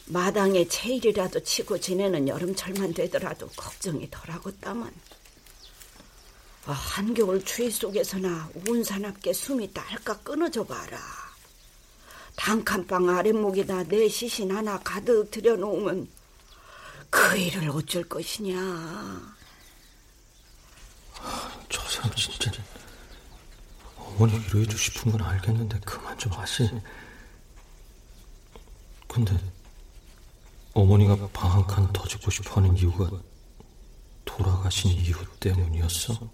마당에 0.05 0.69
체일이라도 0.69 1.43
치고 1.43 1.81
지내는 1.81 2.29
여름철만 2.29 2.93
되더라도 2.93 3.49
걱정이 3.57 4.11
덜하겠다만 4.11 4.93
아, 6.67 6.73
한겨울 6.73 7.45
추위 7.45 7.71
속에서나 7.71 8.51
운사납게 8.69 9.33
숨이 9.33 9.73
딸깍 9.73 10.23
끊어져 10.25 10.65
봐라. 10.65 10.99
단칸방 12.37 13.09
아랫목에다 13.11 13.85
내 13.85 14.09
시신 14.09 14.55
하나 14.57 14.79
가득 14.79 15.31
들여놓으면 15.31 16.09
그 17.11 17.37
일을 17.37 17.69
어쩔 17.71 18.05
것이냐. 18.05 18.57
저 21.69 21.83
사람 21.89 22.15
진짜 22.15 22.51
어머니 23.97 24.35
위로해 24.47 24.65
주고 24.67 24.77
싶은 24.77 25.13
건 25.13 25.23
알겠는데 25.23 25.81
그만 25.85 26.17
좀 26.19 26.33
하시. 26.33 26.71
근데 29.09 29.37
어머니가 30.75 31.17
방 31.33 31.51
한 31.51 31.67
칸 31.67 31.93
더 31.93 32.07
짓고 32.09 32.31
싶어하는 32.31 32.77
이유가 32.79 33.11
돌아가신 34.25 34.91
이유 34.93 35.15
때문이었어? 35.39 36.31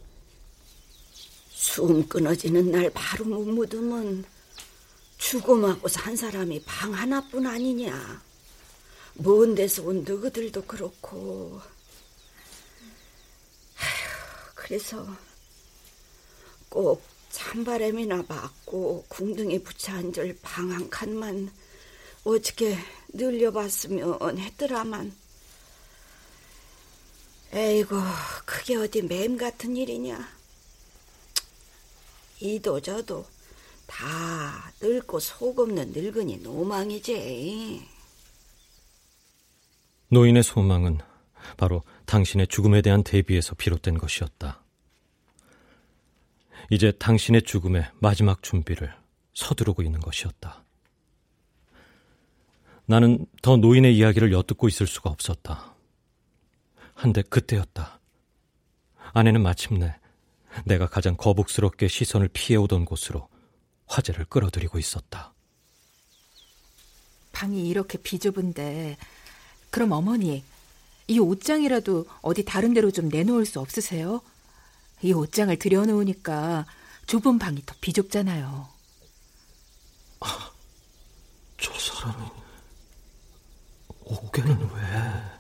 숨 1.58 2.06
끊어지는 2.08 2.70
날 2.70 2.88
바로 2.94 3.24
못 3.24 3.44
묻으면 3.44 4.24
죽음하고 5.18 5.88
산 5.88 6.14
사람이 6.14 6.62
방 6.62 6.94
하나뿐 6.94 7.44
아니냐. 7.48 8.22
먼 9.14 9.56
데서 9.56 9.82
온 9.82 10.04
너희들도 10.04 10.62
그렇고. 10.66 11.60
그래서 14.54 15.04
꼭 16.68 17.02
찬바람이나 17.32 18.24
맞고 18.28 19.06
궁둥이 19.08 19.60
붙여 19.64 19.94
앉을 19.94 20.38
방 20.40 20.70
한 20.70 20.88
칸만 20.88 21.52
어떻게 22.22 22.78
늘려봤으면 23.08 24.38
했더라만. 24.38 25.12
에이고, 27.52 27.96
그게 28.44 28.76
어디 28.76 29.02
맴 29.02 29.36
같은 29.36 29.74
일이냐. 29.76 30.37
이도 32.40 32.80
저도 32.80 33.26
다 33.86 34.70
늙고 34.80 35.18
속 35.18 35.58
없는 35.58 35.92
늙은이 35.92 36.38
노망이지. 36.38 37.88
노인의 40.10 40.42
소망은 40.42 40.98
바로 41.56 41.82
당신의 42.06 42.48
죽음에 42.48 42.82
대한 42.82 43.02
대비에서 43.02 43.54
비롯된 43.54 43.98
것이었다. 43.98 44.62
이제 46.70 46.92
당신의 46.92 47.42
죽음의 47.42 47.90
마지막 47.98 48.42
준비를 48.42 48.94
서두르고 49.34 49.82
있는 49.82 50.00
것이었다. 50.00 50.62
나는 52.86 53.26
더 53.42 53.56
노인의 53.56 53.96
이야기를 53.96 54.32
엿듣고 54.32 54.68
있을 54.68 54.86
수가 54.86 55.10
없었다. 55.10 55.74
한데 56.94 57.22
그때였다. 57.22 58.00
아내는 59.12 59.42
마침내 59.42 59.94
내가 60.64 60.86
가장 60.86 61.16
거북스럽게 61.16 61.88
시선을 61.88 62.28
피해오던 62.28 62.84
곳으로 62.84 63.28
화제를 63.86 64.26
끌어들이고 64.26 64.78
있었다. 64.78 65.32
방이 67.32 67.68
이렇게 67.68 67.98
비좁은데 67.98 68.96
그럼 69.70 69.92
어머니 69.92 70.44
이 71.06 71.18
옷장이라도 71.18 72.06
어디 72.20 72.44
다른 72.44 72.74
데로 72.74 72.90
좀 72.90 73.08
내놓을 73.08 73.46
수 73.46 73.60
없으세요? 73.60 74.20
이 75.02 75.12
옷장을 75.12 75.56
들여놓으니까 75.58 76.66
좁은 77.06 77.38
방이 77.38 77.62
더 77.64 77.74
비좁잖아요. 77.80 78.68
저 81.60 81.72
사람이 81.78 82.26
어깨는 84.04 84.70
왜? 84.74 85.37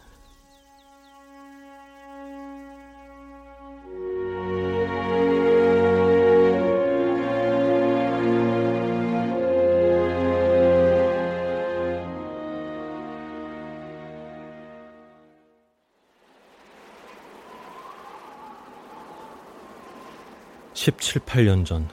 17, 20.78 21.22
8년 21.22 21.66
전 21.66 21.88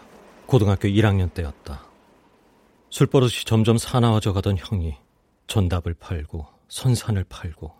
고등학교 0.45 0.87
1학년 0.87 1.33
때였다. 1.33 1.83
술버릇이 2.91 3.45
점점 3.47 3.79
사나워져 3.79 4.31
가던 4.31 4.59
형이 4.59 4.95
전답을 5.47 5.95
팔고 5.95 6.45
선산을 6.67 7.23
팔고 7.23 7.73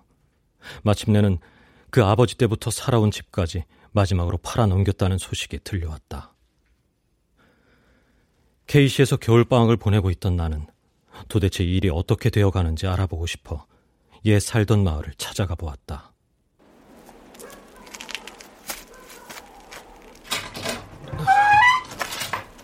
마침내는 0.81 1.37
그 1.91 2.03
아버지 2.03 2.35
때부터 2.35 2.71
살아온 2.71 3.11
집까지 3.11 3.65
마지막으로 3.91 4.39
팔아 4.39 4.65
넘겼다는 4.65 5.19
소식이 5.19 5.59
들려왔다. 5.63 6.33
K시에서 8.65 9.17
겨울방학을 9.17 9.77
보내고 9.77 10.09
있던 10.09 10.35
나는 10.35 10.65
도대체 11.29 11.63
일이 11.63 11.87
어떻게 11.87 12.31
되어가는지 12.31 12.87
알아보고 12.87 13.27
싶어 13.27 13.67
옛 14.25 14.39
살던 14.39 14.83
마을을 14.83 15.13
찾아가 15.19 15.53
보았다. 15.53 16.14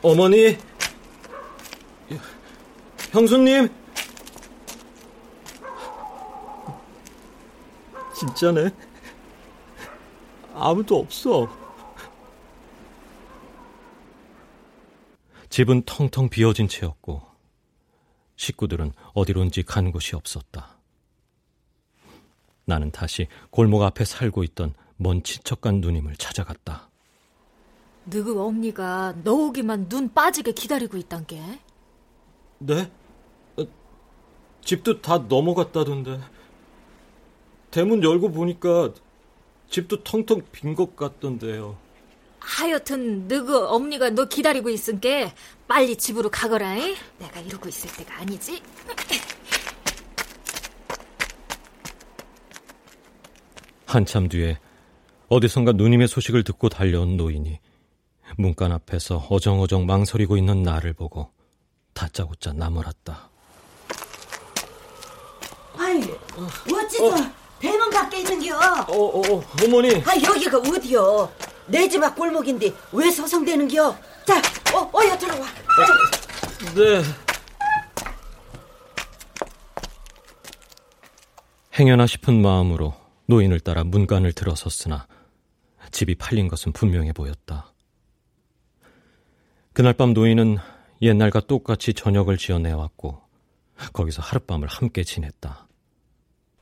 어머니, 0.03 0.57
형수님, 3.11 3.69
진짜네. 8.15 8.71
아무도 10.53 10.97
없어. 10.99 11.47
집은 15.49 15.83
텅텅 15.85 16.29
비어진 16.29 16.67
채였고, 16.67 17.21
식구들은 18.37 18.93
어디론지 19.13 19.63
간 19.63 19.91
곳이 19.91 20.15
없었다. 20.15 20.77
나는 22.65 22.91
다시 22.91 23.27
골목 23.49 23.83
앞에 23.83 24.05
살고 24.05 24.43
있던 24.45 24.73
먼 24.97 25.23
친척간 25.23 25.81
누님을 25.81 26.15
찾아갔다. 26.15 26.90
너그 28.05 28.39
엄니가 28.41 29.15
너 29.23 29.33
오기만 29.33 29.87
눈 29.89 30.13
빠지게 30.13 30.53
기다리고 30.53 30.97
있단 30.97 31.25
게. 31.27 31.41
네? 32.59 32.91
어, 33.57 33.63
집도 34.63 35.01
다 35.01 35.17
넘어갔다던데. 35.19 36.19
대문 37.71 38.03
열고 38.03 38.31
보니까 38.31 38.93
집도 39.69 40.03
텅텅 40.03 40.41
빈 40.51 40.75
것 40.75 40.95
같던데요. 40.95 41.77
하여튼 42.39 43.27
너그 43.27 43.67
엄니가 43.67 44.09
너 44.09 44.25
기다리고 44.25 44.69
있은 44.69 44.99
게 44.99 45.31
빨리 45.67 45.95
집으로 45.95 46.29
가거라. 46.29 46.75
잉? 46.75 46.95
내가 47.19 47.39
이러고 47.39 47.69
있을 47.69 47.89
때가 47.97 48.19
아니지. 48.19 48.61
한참 53.85 54.29
뒤에 54.29 54.57
어디선가 55.29 55.73
누님의 55.73 56.07
소식을 56.07 56.43
듣고 56.43 56.69
달려온 56.69 57.17
노인이 57.17 57.59
문간 58.37 58.71
앞에서 58.71 59.27
어정어정 59.29 59.85
망설이고 59.85 60.37
있는 60.37 60.63
나를 60.63 60.93
보고 60.93 61.31
다짜고짜 61.93 62.53
나무랐다. 62.53 63.29
아이, 65.77 66.01
어찌서 66.73 67.15
대문 67.59 67.89
밖에 67.89 68.19
있는겨? 68.19 68.55
어, 68.57 68.93
어, 68.93 69.19
어, 69.35 69.43
어머니. 69.63 69.95
아, 70.05 70.15
여기가 70.15 70.57
어디요? 70.57 71.31
내 71.67 71.87
집 71.87 72.03
앞 72.03 72.15
골목인데 72.15 72.73
왜 72.91 73.11
서성대는겨? 73.11 73.95
자, 74.25 74.41
어, 74.75 74.89
어여 74.97 75.17
들어와. 75.17 75.47
네. 76.75 77.01
행여나 81.77 82.05
싶은 82.07 82.41
마음으로 82.41 82.93
노인을 83.27 83.59
따라 83.61 83.83
문간을 83.83 84.33
들어섰으나 84.33 85.07
집이 85.91 86.15
팔린 86.15 86.47
것은 86.47 86.73
분명해 86.73 87.13
보였다. 87.13 87.70
그날 89.73 89.93
밤 89.93 90.13
노인은 90.13 90.57
옛날과 91.01 91.41
똑같이 91.41 91.93
저녁을 91.93 92.37
지어내왔고 92.37 93.21
거기서 93.93 94.21
하룻밤을 94.21 94.67
함께 94.67 95.03
지냈다. 95.03 95.67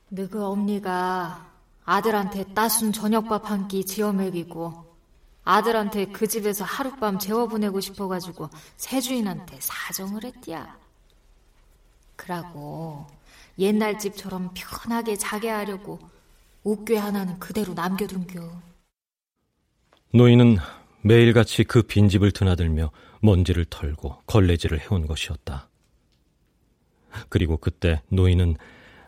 너그 0.08 0.44
엄니가 0.44 1.50
아들한테 1.84 2.44
따순 2.54 2.92
저녁밥 2.92 3.50
한 3.50 3.68
끼 3.68 3.84
지어 3.84 4.12
먹이고 4.12 4.86
아들한테 5.44 6.06
그 6.06 6.26
집에서 6.26 6.64
하룻밤 6.64 7.18
재워 7.18 7.46
보내고 7.48 7.80
싶어가지고 7.80 8.48
새 8.76 9.00
주인한테 9.00 9.58
사정을 9.60 10.24
했디야. 10.24 10.78
그러고 12.16 13.06
옛날 13.58 13.98
집처럼 13.98 14.50
편하게 14.54 15.16
자게 15.16 15.48
하려고 15.50 15.98
옥괴 16.62 16.96
하나는 16.96 17.38
그대로 17.38 17.74
남겨둔겨. 17.74 18.40
노인은 20.12 20.58
매일같이 21.02 21.64
그 21.64 21.82
빈집을 21.82 22.32
드나들며 22.32 22.90
먼지를 23.20 23.64
털고 23.64 24.22
걸레질을 24.26 24.80
해온 24.80 25.06
것이었다. 25.06 25.68
그리고 27.28 27.56
그때 27.56 28.02
노인은 28.08 28.56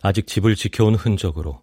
아직 0.02 0.26
집을 0.26 0.56
지켜온 0.56 0.94
흔적으로 0.94 1.62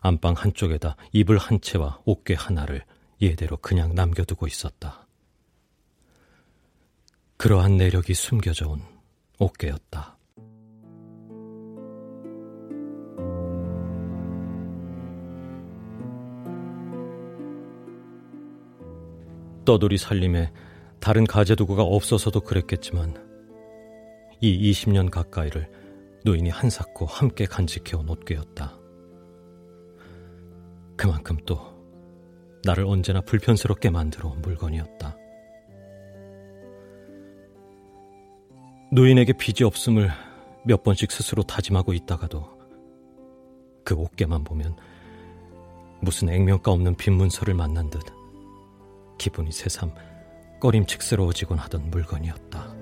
안방 0.00 0.34
한쪽에다 0.34 0.96
이불 1.12 1.38
한 1.38 1.60
채와 1.60 2.00
옥괴 2.04 2.34
하나를 2.34 2.84
예대로 3.20 3.56
그냥 3.56 3.94
남겨두고 3.94 4.46
있었다. 4.46 5.06
그러한 7.36 7.76
내력이 7.76 8.14
숨겨져 8.14 8.68
온 8.68 8.82
옥괴였다. 9.38 10.17
떠돌이 19.68 19.98
살림에 19.98 20.50
다른 20.98 21.26
가재도구가 21.26 21.82
없어서도 21.82 22.40
그랬겠지만 22.40 23.14
이 24.40 24.70
20년 24.70 25.10
가까이를 25.10 25.70
노인이 26.24 26.48
한사코 26.48 27.04
함께 27.04 27.44
간직해온 27.44 28.08
옷괴였다. 28.08 28.78
그만큼 30.96 31.36
또 31.44 31.60
나를 32.64 32.86
언제나 32.86 33.20
불편스럽게 33.20 33.90
만들어 33.90 34.30
온 34.30 34.40
물건이었다. 34.40 35.14
노인에게 38.90 39.34
빚이 39.34 39.64
없음을 39.64 40.10
몇 40.64 40.82
번씩 40.82 41.12
스스로 41.12 41.42
다짐하고 41.42 41.92
있다가도 41.92 42.42
그 43.84 43.94
옷개만 43.94 44.44
보면 44.44 44.76
무슨 46.00 46.30
액면가 46.30 46.72
없는 46.72 46.94
빈문서를 46.94 47.52
만난 47.52 47.90
듯 47.90 48.17
기분이 49.18 49.52
새삼 49.52 49.92
꺼림칙스러워지곤 50.60 51.58
하던 51.58 51.90
물건이었다. 51.90 52.74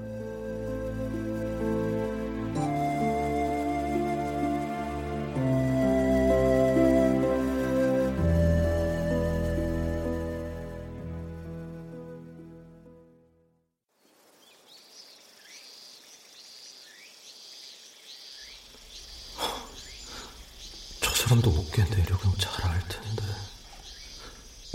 저 21.01 21.11
사람도 21.14 21.51
어깨 21.51 21.85
내력은 21.85 22.33
잘 22.38 22.66
알 22.70 22.81
텐데 22.88 23.22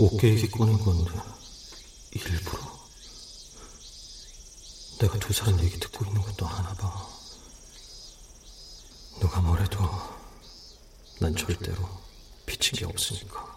어깨 0.00 0.30
얘기 0.30 0.50
꺼낸 0.50 0.78
건데 0.78 1.10
일부러 2.12 2.60
내가 5.00 5.18
두 5.18 5.32
사람 5.32 5.58
얘기 5.60 5.78
듣고 5.80 6.04
있는 6.04 6.20
것도 6.22 6.46
아나 6.46 6.72
봐. 6.74 7.08
누가 9.20 9.40
뭐래도 9.40 9.78
난 11.20 11.34
절대로 11.34 11.88
비친 12.46 12.78
게 12.78 12.84
없으니까. 12.84 13.56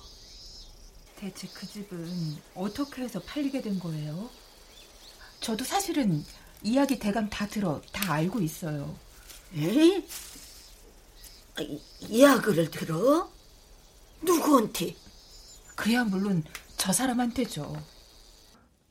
대체 1.18 1.48
그 1.54 1.68
집은 1.68 2.41
어떻게 2.56 3.05
해서 3.15 3.21
팔리게 3.25 3.62
된 3.62 3.80
거예요? 3.80 4.30
저도 5.39 5.63
사실은 5.63 6.25
이야기 6.62 6.99
대강 6.99 7.30
다 7.30 7.47
들어 7.47 7.82
다 7.93 8.13
알고 8.13 8.41
있어요. 8.41 8.97
에? 9.56 10.06
아, 11.58 11.62
이- 11.62 11.82
이야기를 12.01 12.69
들어? 12.71 13.32
누구한테? 14.21 14.95
그야 15.75 16.04
물론 16.04 16.43
저 16.78 16.91
사람한테죠. 16.91 17.82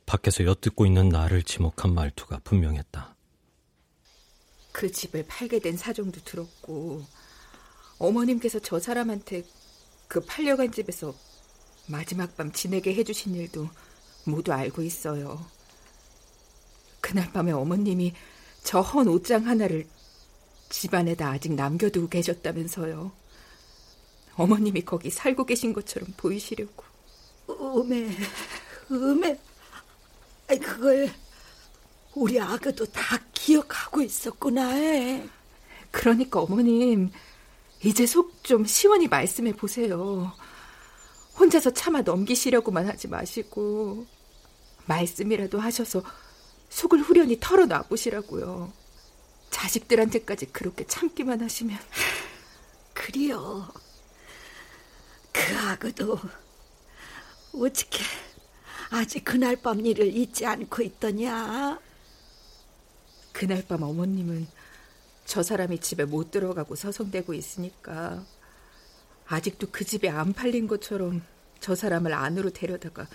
밖에서 0.05 0.43
엿듣고 0.43 0.85
있는 0.85 1.09
나를 1.09 1.43
지목한 1.43 1.93
말투가 1.93 2.39
분명했다. 2.43 3.15
그 4.71 4.91
집을 4.91 5.25
팔게 5.27 5.59
된 5.59 5.77
사정도 5.77 6.19
들었고 6.23 7.05
어머님께서 7.99 8.59
저 8.59 8.79
사람한테 8.79 9.43
그 10.07 10.19
팔려간 10.21 10.71
집에서 10.71 11.13
마지막 11.87 12.35
밤 12.35 12.51
지내게 12.51 12.93
해주신 12.95 13.35
일도 13.35 13.69
모두 14.25 14.53
알고 14.53 14.81
있어요. 14.81 15.45
그날 17.01 17.31
밤에 17.31 17.51
어머님이 17.51 18.13
저 18.63 18.81
헌 18.81 19.07
옷장 19.07 19.45
하나를 19.47 19.87
집안에다 20.69 21.29
아직 21.29 21.53
남겨두고 21.53 22.09
계셨다면서요. 22.09 23.11
어머님이 24.35 24.81
거기 24.83 25.09
살고 25.09 25.45
계신 25.45 25.73
것처럼 25.73 26.09
보이시려고. 26.17 26.83
음에, 27.49 28.09
음에. 28.91 29.39
아이, 30.49 30.59
그걸 30.59 31.11
우리 32.15 32.39
아가도 32.39 32.85
다 32.87 33.17
기억하고 33.33 34.01
있었구나. 34.01 34.77
에. 34.79 35.27
그러니까 35.91 36.41
어머님 36.41 37.11
이제 37.83 38.05
속 38.05 38.33
좀 38.43 38.63
시원히 38.65 39.07
말씀해 39.07 39.53
보세요. 39.53 40.31
혼자서 41.39 41.71
참아 41.73 42.01
넘기시려고만 42.03 42.87
하지 42.87 43.07
마시고 43.07 44.05
말씀이라도 44.85 45.59
하셔서 45.59 46.03
속을 46.69 46.99
후련히 46.99 47.39
털어놔 47.39 47.83
보시라고요. 47.83 48.71
자식들한테까지 49.49 50.47
그렇게 50.47 50.85
참기만 50.85 51.41
하시면 51.41 51.77
그리요. 52.93 53.71
그 55.31 55.57
아가도 55.57 56.19
어떻게 57.53 58.03
아직 58.89 59.23
그날 59.23 59.55
밤 59.55 59.85
일을 59.85 60.15
잊지 60.15 60.45
않고 60.45 60.83
있더냐? 60.83 61.79
그날 63.31 63.65
밤 63.67 63.83
어머님은 63.83 64.47
저 65.25 65.43
사람이 65.43 65.79
집에 65.79 66.05
못 66.05 66.31
들어가고 66.31 66.75
서성대고 66.75 67.33
있으니까 67.33 68.23
아직도 69.27 69.67
그 69.71 69.83
집에 69.83 70.09
안 70.09 70.33
팔린 70.33 70.67
것처럼 70.67 71.23
저 71.59 71.75
사람을 71.75 72.13
안으로 72.13 72.51
데려다가 72.51 73.07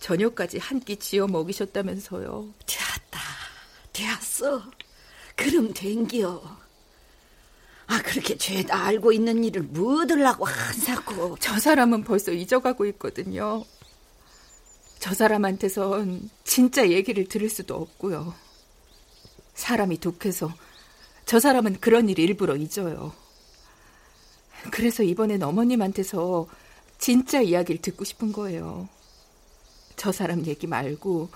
저녁까지 0.00 0.58
한 0.58 0.80
끼 0.80 0.96
지어 0.96 1.26
먹이셨다면서요. 1.26 2.52
되었다. 2.66 3.20
되었어. 3.92 4.62
그럼 5.36 5.72
된기요. 5.72 6.42
아, 7.86 8.02
그렇게 8.02 8.36
죄다 8.36 8.84
알고 8.86 9.12
있는 9.12 9.44
일을 9.44 9.62
묻으려고 9.62 10.44
한사고. 10.46 11.36
저 11.40 11.58
사람은 11.58 12.04
벌써 12.04 12.32
잊어가고 12.32 12.86
있거든요. 12.86 13.64
저 14.98 15.14
사람한테선 15.14 16.30
진짜 16.44 16.88
얘기를 16.88 17.26
들을 17.28 17.48
수도 17.50 17.76
없고요. 17.76 18.34
사람이 19.54 19.98
독해서 20.00 20.52
저 21.26 21.40
사람은 21.40 21.80
그런 21.80 22.08
일 22.08 22.18
일부러 22.18 22.56
잊어요. 22.56 23.12
그래서 24.70 25.02
이번엔 25.02 25.42
어머님한테서 25.42 26.48
진짜 26.98 27.40
이야기를 27.42 27.82
듣고 27.82 28.04
싶은 28.04 28.32
거예요. 28.32 28.88
저 30.04 30.12
사람 30.12 30.44
얘기 30.44 30.66
말고 30.66 31.30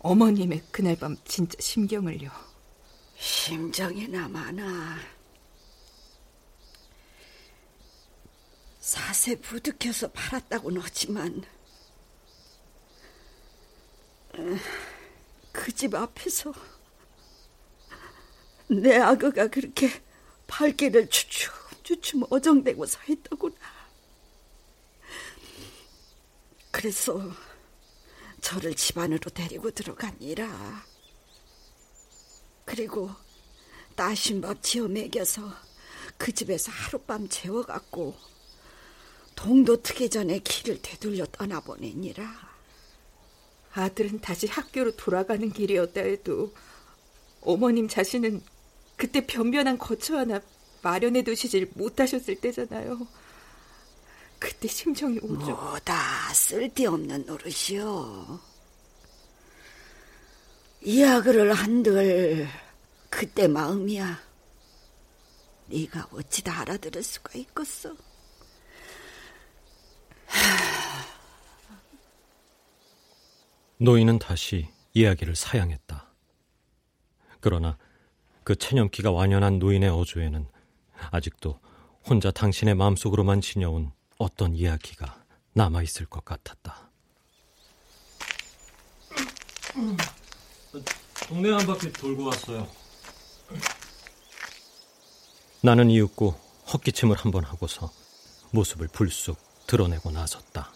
어머님의 0.00 0.64
그날 0.72 0.96
밤 0.96 1.16
진짜 1.24 1.56
심경을요. 1.60 2.28
심정이나 3.16 4.26
많아. 4.26 4.98
사세 8.80 9.36
부득혀서 9.36 10.10
팔았다고는 10.10 10.80
하지만 10.82 11.44
그 15.52 15.70
집 15.72 15.94
앞에서 15.94 16.52
내 18.66 18.96
아그가 18.96 19.46
그렇게 19.46 19.88
발길을 20.48 21.08
주춤주춤 21.08 22.24
어정대고 22.28 22.86
서 22.86 22.98
있더구나. 23.08 23.54
그래서 26.72 27.20
저를 28.42 28.74
집안으로 28.74 29.30
데리고 29.30 29.70
들어가니라. 29.70 30.84
그리고 32.66 33.10
따신밥 33.96 34.62
지어 34.62 34.88
먹여서 34.88 35.54
그 36.18 36.32
집에서 36.32 36.70
하룻밤 36.70 37.28
재워갖고 37.30 38.14
동도 39.34 39.80
트기 39.82 40.10
전에 40.10 40.40
길을 40.40 40.82
되돌려 40.82 41.24
떠나보내니라. 41.26 42.52
아들은 43.72 44.20
다시 44.20 44.46
학교로 44.46 44.96
돌아가는 44.96 45.50
길이었다 45.50 46.02
해도 46.02 46.52
어머님 47.40 47.88
자신은 47.88 48.42
그때 48.96 49.26
변변한 49.26 49.78
거처 49.78 50.18
하나 50.18 50.40
마련해 50.82 51.22
두시질 51.22 51.70
못하셨을 51.74 52.36
때잖아요. 52.36 53.06
그때 54.42 54.66
심정이 54.66 55.20
오죽... 55.22 55.50
뭐다 55.50 56.34
쓸데없는 56.34 57.26
노릇이요. 57.26 58.40
이야기를 60.80 61.52
한들 61.52 62.48
그때 63.08 63.46
마음이야. 63.46 64.20
네가 65.66 66.08
어찌 66.10 66.42
다 66.42 66.60
알아들을 66.62 67.04
수가 67.04 67.38
있겠어. 67.38 67.94
노인은 73.78 74.18
다시 74.18 74.68
이야기를 74.92 75.36
사양했다. 75.36 76.12
그러나 77.38 77.78
그 78.42 78.56
체념기가 78.56 79.12
완연한 79.12 79.60
노인의 79.60 79.88
어조에는 79.90 80.48
아직도 81.12 81.60
혼자 82.04 82.32
당신의 82.32 82.74
마음속으로만 82.74 83.40
지녀온 83.40 83.92
어떤 84.22 84.54
이야기가 84.54 85.24
남아 85.54 85.82
있을 85.82 86.06
것 86.06 86.24
같았다. 86.24 86.88
동네 91.26 91.50
한 91.50 91.66
바퀴 91.66 91.92
돌고 91.92 92.24
왔어요. 92.26 92.68
나는 95.62 95.90
이윽고 95.90 96.30
헛기침을 96.72 97.16
한 97.16 97.32
번 97.32 97.44
하고서 97.44 97.90
모습을 98.52 98.88
불쑥 98.88 99.38
드러내고 99.66 100.10
나섰다. 100.12 100.72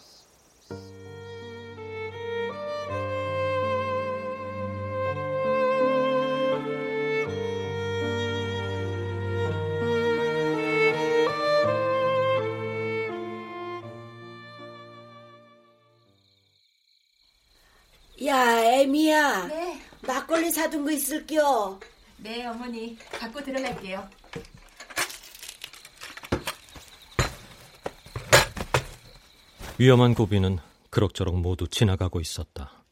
막걸리 20.07 20.49
사둔 20.49 20.85
거 20.85 20.91
있을게요. 20.91 21.79
네, 22.17 22.45
어머니. 22.45 22.97
갖고 23.11 23.43
들어갈게요. 23.43 24.09
위험한 29.77 30.15
고비는 30.15 30.59
그럭저럭 30.89 31.39
모두 31.39 31.67
지나가고 31.67 32.21
있었다. 32.21 32.85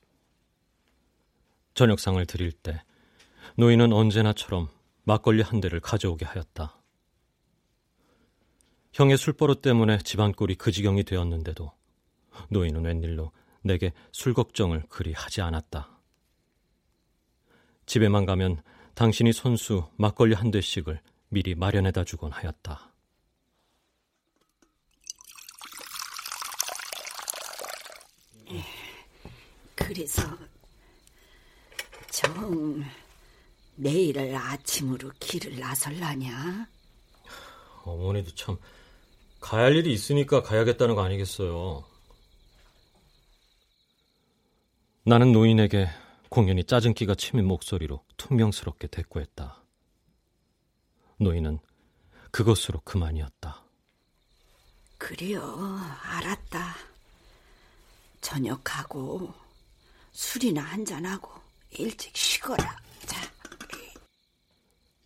저녁상을 1.74 2.24
드릴 2.26 2.52
때 2.52 2.84
노인은 3.56 3.94
언제나처럼 3.94 4.70
막걸리 5.04 5.42
한 5.42 5.62
대를 5.62 5.80
가져오게 5.80 6.26
하였다. 6.26 6.78
형의 8.92 9.18
술버릇 9.18 9.62
때문에 9.62 10.00
집안 10.00 10.32
꼴이 10.32 10.56
그 10.56 10.72
지경이 10.72 11.06
되었는데도 11.06 11.72
노인은 12.50 12.84
웬일로 12.84 13.32
내게 13.62 13.94
술 14.12 14.34
걱정을 14.34 14.84
그리 14.90 15.14
하지 15.14 15.42
않았다. 15.42 15.95
집에만 17.86 18.26
가면 18.26 18.62
당신이 18.94 19.34
손수 19.34 19.90
막걸리 19.98 20.34
한 20.34 20.52
대씩을 20.52 21.02
미리 21.30 21.56
마련해다 21.56 22.04
주곤 22.04 22.32
하였다. 22.32 22.92
그래서 29.76 30.24
정 32.10 32.84
내일을 33.76 34.36
아침으로 34.36 35.12
길을 35.20 35.60
나설라냐? 35.60 36.68
어머니도 37.84 38.34
참 38.34 38.58
가야 39.40 39.66
할 39.66 39.76
일이 39.76 39.94
있으니까 39.94 40.42
가야겠다는 40.42 40.96
거 40.96 41.04
아니겠어요. 41.04 41.86
나는 45.04 45.32
노인에게 45.32 45.88
공연히 46.36 46.66
짜증기가 46.66 47.16
치민 47.16 47.48
목소리로 47.48 48.04
퉁명스럽게 48.18 48.88
대꾸했다. 48.88 49.64
노인은 51.18 51.60
그것으로 52.30 52.82
그만이었다. 52.82 53.64
그래요, 54.98 55.42
알았다. 56.02 56.76
저녁하고 58.20 59.34
술이나 60.12 60.62
한잔하고 60.62 61.32
일찍 61.80 62.18
쉬거라. 62.18 62.80
자. 63.06 63.32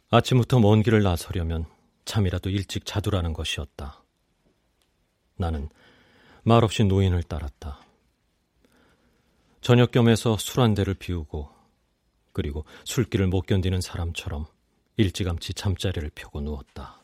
아침부터 0.09 0.57
먼 0.57 0.81
길을 0.81 1.03
나서려면 1.03 1.67
잠이라도 2.05 2.49
일찍 2.49 2.87
자두라는 2.87 3.33
것이었다. 3.33 4.03
나는 5.35 5.69
말없이 6.41 6.83
노인을 6.85 7.21
따랐다. 7.21 7.81
저녁 9.61 9.91
겸해서 9.91 10.37
술 10.37 10.61
한 10.61 10.73
대를 10.73 10.93
비우고 10.93 11.49
그리고 12.31 12.65
술기를 12.85 13.27
못 13.27 13.41
견디는 13.45 13.81
사람처럼 13.81 14.45
일찌감치 14.97 15.53
잠자리를 15.53 16.09
펴고 16.15 16.41
누웠다. 16.41 16.99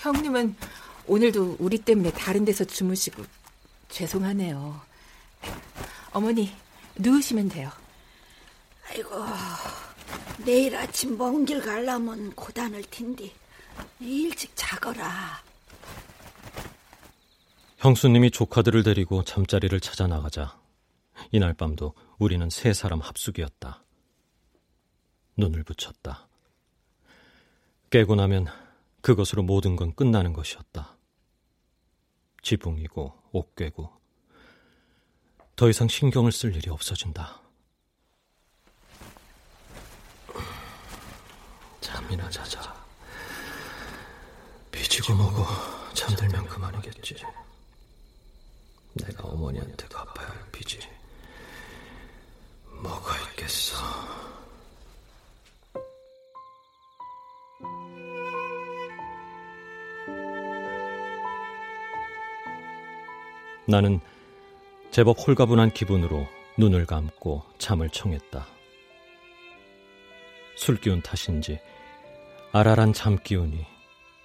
형님은 0.00 0.54
오늘도 1.06 1.56
우리 1.58 1.78
때문에 1.78 2.10
다른 2.12 2.44
데서 2.44 2.64
주무시고 2.64 3.24
죄송하네요. 3.88 4.80
어머니 6.12 6.52
누우시면 6.96 7.48
돼요. 7.48 7.70
아이고 8.90 9.10
내일 10.44 10.76
아침 10.76 11.16
먼 11.16 11.44
길 11.44 11.60
가려면 11.60 12.32
고단할 12.34 12.82
텐데 12.90 13.30
일찍 14.00 14.52
자거라. 14.54 15.42
형수님이 17.84 18.30
조카들을 18.30 18.82
데리고 18.82 19.22
잠자리를 19.24 19.78
찾아 19.78 20.06
나가자 20.06 20.58
이날 21.32 21.52
밤도 21.52 21.92
우리는 22.18 22.48
세 22.48 22.72
사람 22.72 23.00
합숙이었다. 23.00 23.84
눈을 25.36 25.64
붙였다. 25.64 26.26
깨고 27.90 28.14
나면 28.14 28.46
그것으로 29.02 29.42
모든 29.42 29.76
건 29.76 29.94
끝나는 29.94 30.32
것이었다. 30.32 30.96
지붕이고 32.40 33.12
옷 33.32 33.54
꿰고 33.54 33.92
더 35.54 35.68
이상 35.68 35.86
신경을 35.86 36.32
쓸 36.32 36.56
일이 36.56 36.70
없어진다. 36.70 37.42
잠이나 41.82 42.30
자자. 42.30 42.74
비지고 44.72 45.16
뭐고 45.16 45.44
잠들면 45.92 46.46
그만이겠지. 46.46 47.16
내가 49.06 49.28
어머니한테 49.28 49.86
갚아야 49.88 50.28
할 50.28 50.50
빚이 50.52 50.78
뭐가 52.82 53.16
있겠어. 53.30 53.76
나는 63.66 64.00
제법 64.90 65.16
홀가분한 65.18 65.72
기분으로 65.72 66.26
눈을 66.58 66.86
감고 66.86 67.42
잠을 67.58 67.88
청했다. 67.88 68.46
술기운 70.56 71.02
탓인지 71.02 71.60
알알한 72.52 72.92
잠기운이 72.92 73.66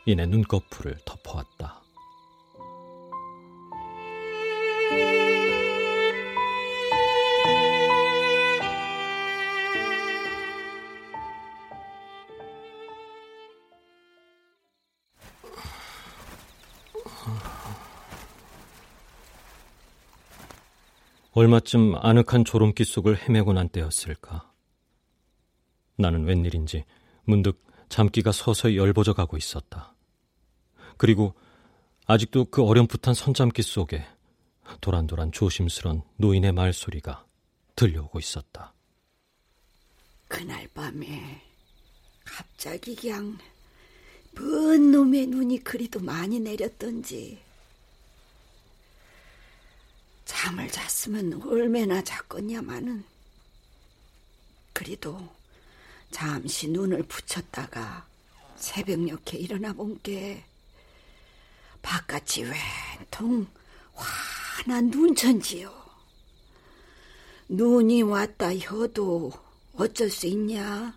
이내 0.06 0.26
눈꺼풀을 0.26 0.98
덮어왔다. 1.06 1.79
얼마쯤 21.40 21.96
아늑한 21.96 22.44
조롱기 22.44 22.84
속을 22.84 23.18
헤매고 23.18 23.54
난 23.54 23.70
때였을까. 23.70 24.52
나는 25.96 26.26
웬일인지 26.26 26.84
문득 27.24 27.64
잠기가 27.88 28.34
서서히 28.34 28.76
열버져 28.76 29.14
가고 29.14 29.38
있었다. 29.38 29.96
그리고 30.98 31.34
아직도 32.08 32.46
그 32.52 32.62
어렴풋한 32.62 33.14
선잠기 33.14 33.62
속에 33.62 34.06
도란도란 34.82 35.32
조심스런 35.32 36.02
노인의 36.18 36.52
말소리가 36.52 37.26
들려오고 37.78 38.20
있었다. 38.20 38.74
그날 40.28 40.68
밤에 40.74 41.42
갑자기 42.26 42.98
그냥 42.98 43.38
먼 44.36 44.92
놈의 44.92 45.28
눈이 45.28 45.60
그리도 45.60 46.02
많이 46.02 46.38
내렸던지 46.42 47.40
잠을 50.34 50.70
잤으면 50.70 51.42
얼마나 51.42 52.04
잤겠냐마는 52.04 53.04
그래도 54.74 55.28
잠시 56.12 56.68
눈을 56.70 57.02
붙였다가 57.04 58.06
새벽녘에 58.56 59.38
일어나 59.40 59.74
본 59.74 60.00
게 60.04 60.46
바깥이 61.82 62.44
웬통 62.44 63.48
환한 63.96 64.90
눈천지요. 64.92 65.74
눈이 67.48 68.04
왔다 68.04 68.56
혀도 68.56 69.32
어쩔 69.74 70.10
수 70.12 70.28
있냐? 70.28 70.96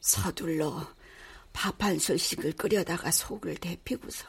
서둘러 0.00 0.92
밥 1.52 1.80
한 1.82 1.98
술씩을 1.98 2.54
끓여다가 2.54 3.10
속을 3.12 3.54
데피고서 3.56 4.26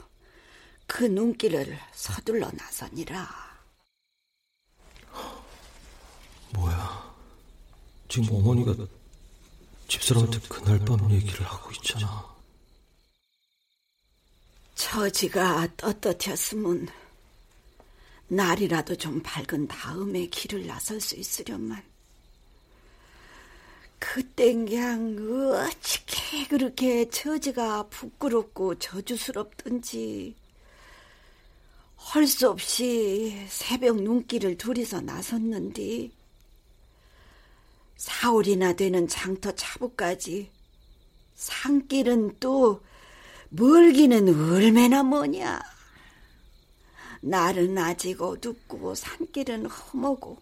그 0.85 1.05
눈길을 1.05 1.79
서둘러 1.93 2.51
나서니라. 2.51 3.51
뭐야? 6.53 7.15
지금 8.11 8.35
어머니가 8.35 8.75
집사람한테 9.87 10.39
그날 10.49 10.77
밤 10.79 11.09
얘기를 11.11 11.45
하고 11.45 11.71
있잖아. 11.71 12.29
처지가 14.75 15.69
떳떳했으면 15.77 16.89
날이라도 18.27 18.97
좀 18.97 19.21
밝은 19.23 19.69
다음에 19.69 20.25
길을 20.25 20.67
나설 20.67 20.99
수 20.99 21.15
있으련만 21.15 21.81
그땐 23.97 24.65
그냥 24.65 25.15
어찌게 25.69 26.47
그렇게 26.49 27.09
처지가 27.09 27.83
부끄럽고 27.83 28.77
저주스럽던지 28.77 30.35
할수 31.95 32.49
없이 32.49 33.45
새벽 33.47 34.01
눈길을 34.01 34.57
둘이서 34.57 34.99
나섰는디 34.99 36.20
사월이나 38.01 38.73
되는 38.73 39.07
장터 39.07 39.51
차부까지 39.51 40.49
산길은 41.35 42.39
또 42.39 42.83
멀기는 43.49 44.27
얼마나 44.51 45.03
뭐냐 45.03 45.61
날은 47.21 47.77
아직 47.77 48.19
어둡고 48.19 48.95
산길은 48.95 49.67
험하고 49.67 50.41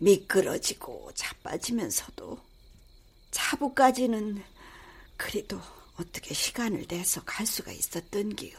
미끄러지고 0.00 1.12
자빠지면서도 1.14 2.40
차부까지는 3.30 4.42
그래도 5.16 5.60
어떻게 5.98 6.34
시간을 6.34 6.86
내서 6.88 7.22
갈 7.22 7.46
수가 7.46 7.70
있었던기요. 7.70 8.58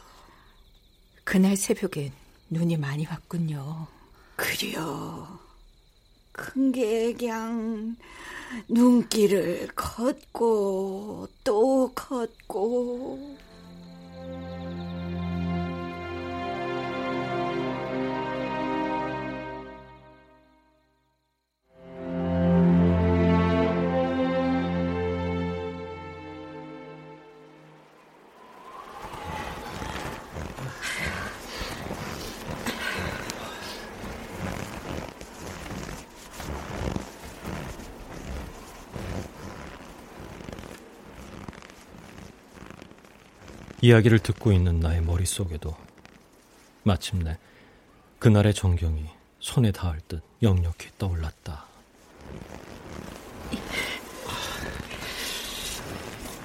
그날 1.24 1.58
새벽엔 1.58 2.10
눈이 2.48 2.78
많이 2.78 3.04
왔군요. 3.04 3.86
그려. 4.36 5.51
큰 6.32 6.72
게 6.72 7.12
그냥 7.14 7.96
눈길을 8.68 9.68
걷고 9.74 11.28
또 11.44 11.92
걷고 11.94 13.36
이야기를 43.82 44.20
듣고 44.20 44.52
있는 44.52 44.78
나의 44.78 45.02
머릿속에도 45.02 45.76
마침내 46.84 47.36
그날의 48.20 48.54
전경이 48.54 49.06
손에 49.40 49.72
닿을 49.72 50.00
듯 50.06 50.22
역력히 50.40 50.88
떠올랐다. 50.98 51.66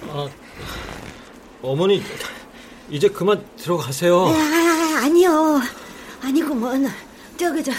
아, 0.09 0.29
어머니 1.61 2.01
이제 2.89 3.07
그만 3.07 3.45
들어가세요. 3.55 4.29
아, 4.29 5.01
아니요. 5.03 5.61
아니구먼. 6.23 6.87
저기 7.37 7.63
저, 7.63 7.71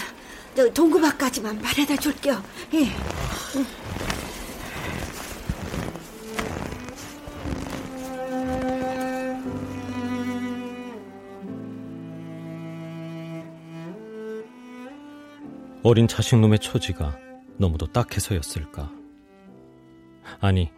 저 0.55 0.71
동구박까지만 0.73 1.59
바래다 1.59 1.97
줄게요. 1.97 2.41
예. 2.75 2.85
어린 15.89 16.07
자식놈의 16.07 16.59
처지가 16.59 17.17
너무도 17.57 17.87
딱해서였을까. 17.87 18.91
아니, 20.39 20.69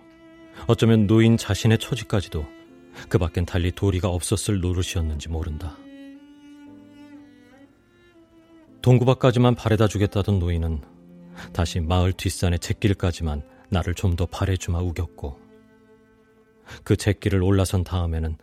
어쩌면 0.67 1.05
노인 1.05 1.35
자신의 1.35 1.79
처지까지도 1.79 2.45
그 3.09 3.17
밖엔 3.17 3.45
달리 3.45 3.73
도리가 3.73 4.07
없었을 4.07 4.61
노릇이었는지 4.61 5.27
모른다. 5.27 5.75
동구밖까지만 8.81 9.55
바래다 9.55 9.89
주겠다던 9.89 10.39
노인은 10.39 10.81
다시 11.51 11.81
마을 11.81 12.13
뒷산의 12.13 12.59
잿길까지만 12.59 13.43
나를 13.67 13.95
좀 13.95 14.15
더 14.15 14.25
바래주마 14.25 14.79
우겼고 14.79 15.37
그 16.85 16.95
잿길을 16.95 17.43
올라선 17.43 17.83
다음에는 17.83 18.37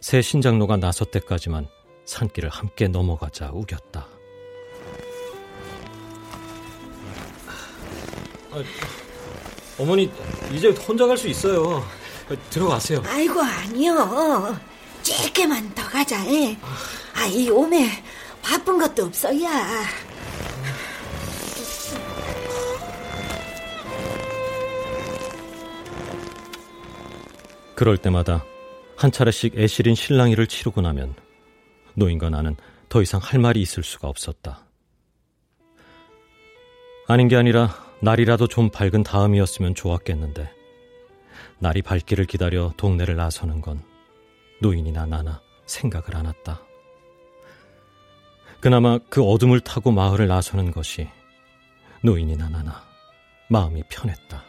새 0.00 0.22
신장로가 0.22 0.76
나섰 0.76 1.12
때까지만 1.12 1.68
산길을 2.04 2.48
함께 2.48 2.88
넘어가자 2.88 3.52
우겼다. 3.52 4.19
어머니 9.78 10.10
이제 10.52 10.68
혼자 10.70 11.06
갈 11.06 11.16
수 11.16 11.28
있어요. 11.28 11.84
들어가세요. 12.50 13.02
아이고 13.06 13.40
아니요. 13.40 14.58
짧게만 15.02 15.74
더 15.74 15.82
가자. 15.88 16.24
예. 16.32 16.56
아이 17.14 17.48
오메 17.50 18.02
바쁜 18.42 18.78
것도 18.78 19.04
없어야. 19.06 19.84
그럴 27.74 27.96
때마다 27.96 28.44
한 28.96 29.10
차례씩 29.10 29.58
애실인 29.58 29.94
신랑이를 29.94 30.46
치르고 30.46 30.80
나면 30.82 31.14
노인과 31.94 32.30
나는 32.30 32.56
더 32.88 33.00
이상 33.00 33.20
할 33.22 33.40
말이 33.40 33.60
있을 33.62 33.82
수가 33.82 34.08
없었다. 34.08 34.66
아닌 37.08 37.28
게 37.28 37.36
아니라 37.36 37.74
날이라도 38.02 38.46
좀 38.46 38.70
밝은 38.70 39.02
다음이었으면 39.02 39.74
좋았겠는데 39.74 40.50
날이 41.58 41.82
밝기를 41.82 42.24
기다려 42.24 42.72
동네를 42.76 43.16
나서는 43.16 43.60
건 43.60 43.82
노인이나 44.62 45.06
나나 45.06 45.42
생각을 45.66 46.16
안 46.16 46.26
했다. 46.26 46.62
그나마 48.60 48.98
그 49.08 49.22
어둠을 49.22 49.60
타고 49.60 49.90
마을을 49.90 50.28
나서는 50.28 50.70
것이 50.70 51.08
노인이나 52.02 52.48
나나 52.48 52.82
마음이 53.48 53.82
편했다. 53.88 54.44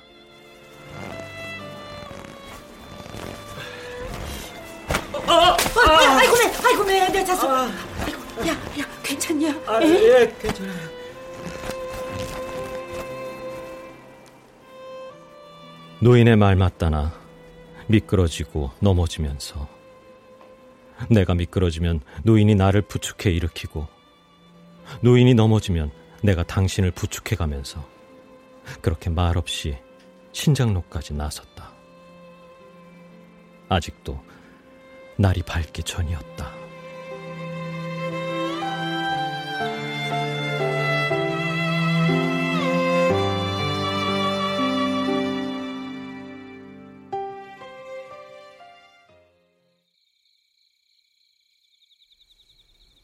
아, 5.28 5.34
아, 5.34 6.18
아이고 6.18 6.36
매, 6.38 6.68
아이고 6.68 6.84
매, 6.84 7.08
내 7.10 7.24
자수. 7.26 7.48
아이고, 7.50 8.48
야, 8.48 8.52
야, 8.80 8.86
괜찮냐? 9.04 9.50
아, 9.66 9.82
예, 9.84 10.34
괜찮아요. 10.42 11.01
노인의 16.04 16.36
말 16.36 16.56
맞다나 16.56 17.14
미끄러지고 17.86 18.72
넘어지면서 18.80 19.68
내가 21.12 21.36
미끄러지면 21.36 22.02
노인이 22.24 22.56
나를 22.56 22.82
부축해 22.82 23.30
일으키고 23.30 23.88
노인이 25.02 25.36
넘어지면 25.36 25.92
내가 26.24 26.42
당신을 26.42 26.90
부축해 26.90 27.36
가면서 27.36 27.88
그렇게 28.82 29.12
말없이 29.12 29.78
신장로까지 30.32 31.14
나섰다. 31.14 31.72
아직도 33.70 34.20
날이 35.18 35.44
밝기 35.44 35.84
전이었다. 35.84 36.61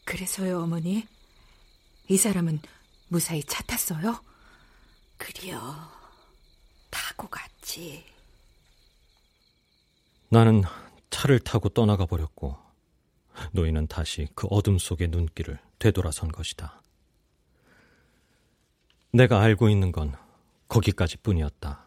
그래서요, 0.08 0.62
어머니. 0.62 1.06
이 2.08 2.16
사람은 2.16 2.60
무사히 3.08 3.42
차 3.44 3.62
탔어요? 3.64 4.24
그려. 5.18 5.60
타고 6.88 7.28
갔지. 7.28 8.06
나는 10.30 10.62
차를 11.10 11.40
타고 11.40 11.68
떠나가 11.68 12.06
버렸고 12.06 12.56
노인은 13.52 13.86
다시 13.88 14.28
그 14.34 14.46
어둠 14.48 14.78
속의 14.78 15.08
눈길을 15.08 15.58
되돌아선 15.78 16.32
것이다. 16.32 16.80
내가 19.12 19.42
알고 19.42 19.68
있는 19.68 19.92
건 19.92 20.16
거기까지 20.68 21.18
뿐이었다. 21.18 21.86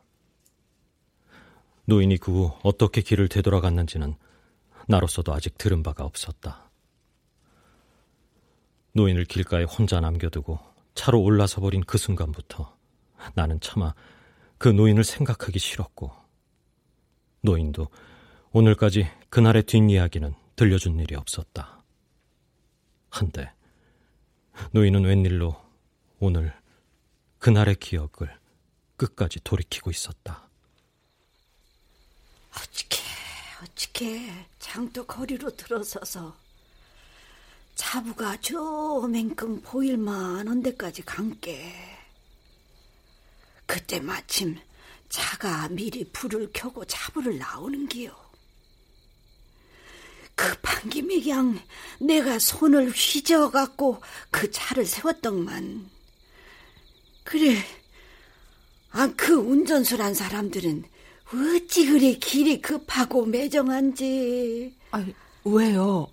노인이 1.86 2.18
그 2.18 2.32
후 2.32 2.60
어떻게 2.62 3.02
길을 3.02 3.30
되돌아갔는지는 3.30 4.16
나로서도 4.88 5.34
아직 5.34 5.58
들은 5.58 5.82
바가 5.82 6.04
없었다. 6.06 6.71
노인을 8.94 9.26
길가에 9.26 9.64
혼자 9.64 10.00
남겨두고 10.00 10.60
차로 10.96 11.22
올라서 11.22 11.62
버린 11.62 11.82
그 11.82 11.98
순간부터 11.98 12.76
나는 13.34 13.60
차마 13.60 13.94
그 14.58 14.68
노인을 14.68 15.04
생각하기 15.04 15.60
싫었고 15.60 16.12
노인도 17.42 17.88
오늘까지 18.52 19.10
그날의 19.30 19.64
뒷이야기는 19.64 20.36
들려준 20.56 21.00
일이 21.00 21.16
없었다. 21.16 21.82
한데 23.10 23.52
노인은 24.72 25.06
웬일로 25.06 25.56
오늘 26.20 26.54
그날의 27.40 27.76
기억을 27.76 28.38
끝까지 28.98 29.40
돌이키고 29.44 29.90
있었다. 29.90 30.48
어찌게 32.56 32.98
어찌게 33.64 34.46
장도 34.60 35.06
거리로 35.06 35.56
들어서서 35.56 36.36
차부가 37.76 38.38
저맹큼 38.42 39.62
보일만한 39.62 40.62
데까지 40.62 41.04
간게 41.04 41.74
그때 43.66 44.00
마침 44.00 44.58
차가 45.10 45.68
미리 45.70 46.04
불을 46.06 46.50
켜고 46.54 46.86
차부를 46.86 47.38
나오는 47.38 47.88
기요. 47.88 48.16
급한 50.36 50.90
김에 50.90 51.22
그냥 51.22 51.60
내가 52.00 52.40
손을 52.40 52.90
휘저어갖고 52.90 54.02
그 54.32 54.50
차를 54.50 54.86
세웠던만. 54.86 55.90
그래, 57.24 57.58
아, 58.92 59.12
그 59.16 59.34
운전수란 59.34 60.14
사람들은 60.14 60.84
어찌 61.34 61.86
그리 61.86 62.20
길이 62.20 62.62
급하고 62.62 63.26
매정한지. 63.26 64.76
아, 64.92 65.06
왜요? 65.44 66.08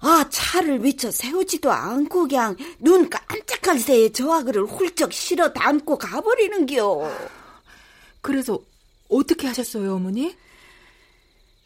아, 0.00 0.28
차를 0.30 0.78
미쳐 0.78 1.10
세우지도 1.10 1.70
않고 1.72 2.28
그냥 2.28 2.56
눈 2.78 3.10
깜짝할 3.10 3.80
새에 3.80 4.10
저하그를 4.10 4.64
훌쩍 4.64 5.12
실어 5.12 5.52
담고 5.52 5.98
가버리는겨. 5.98 7.10
그래서 8.20 8.58
어떻게 9.08 9.46
하셨어요, 9.48 9.96
어머니? 9.96 10.36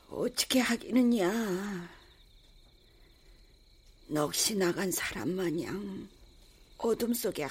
어떻게 0.09 0.61
하기는야. 0.61 1.89
넋이 4.09 4.57
나간 4.59 4.91
사람 4.91 5.31
마냥 5.31 6.09
어둠 6.77 7.15
속에 7.15 7.47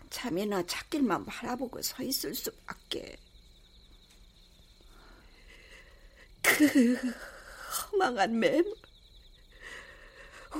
한참이나 0.00 0.64
찾길만 0.66 1.24
바라보고 1.24 1.82
서 1.82 2.02
있을 2.02 2.34
수밖에. 2.34 3.16
그 6.42 6.96
허망한 7.92 8.38
맴 8.38 8.64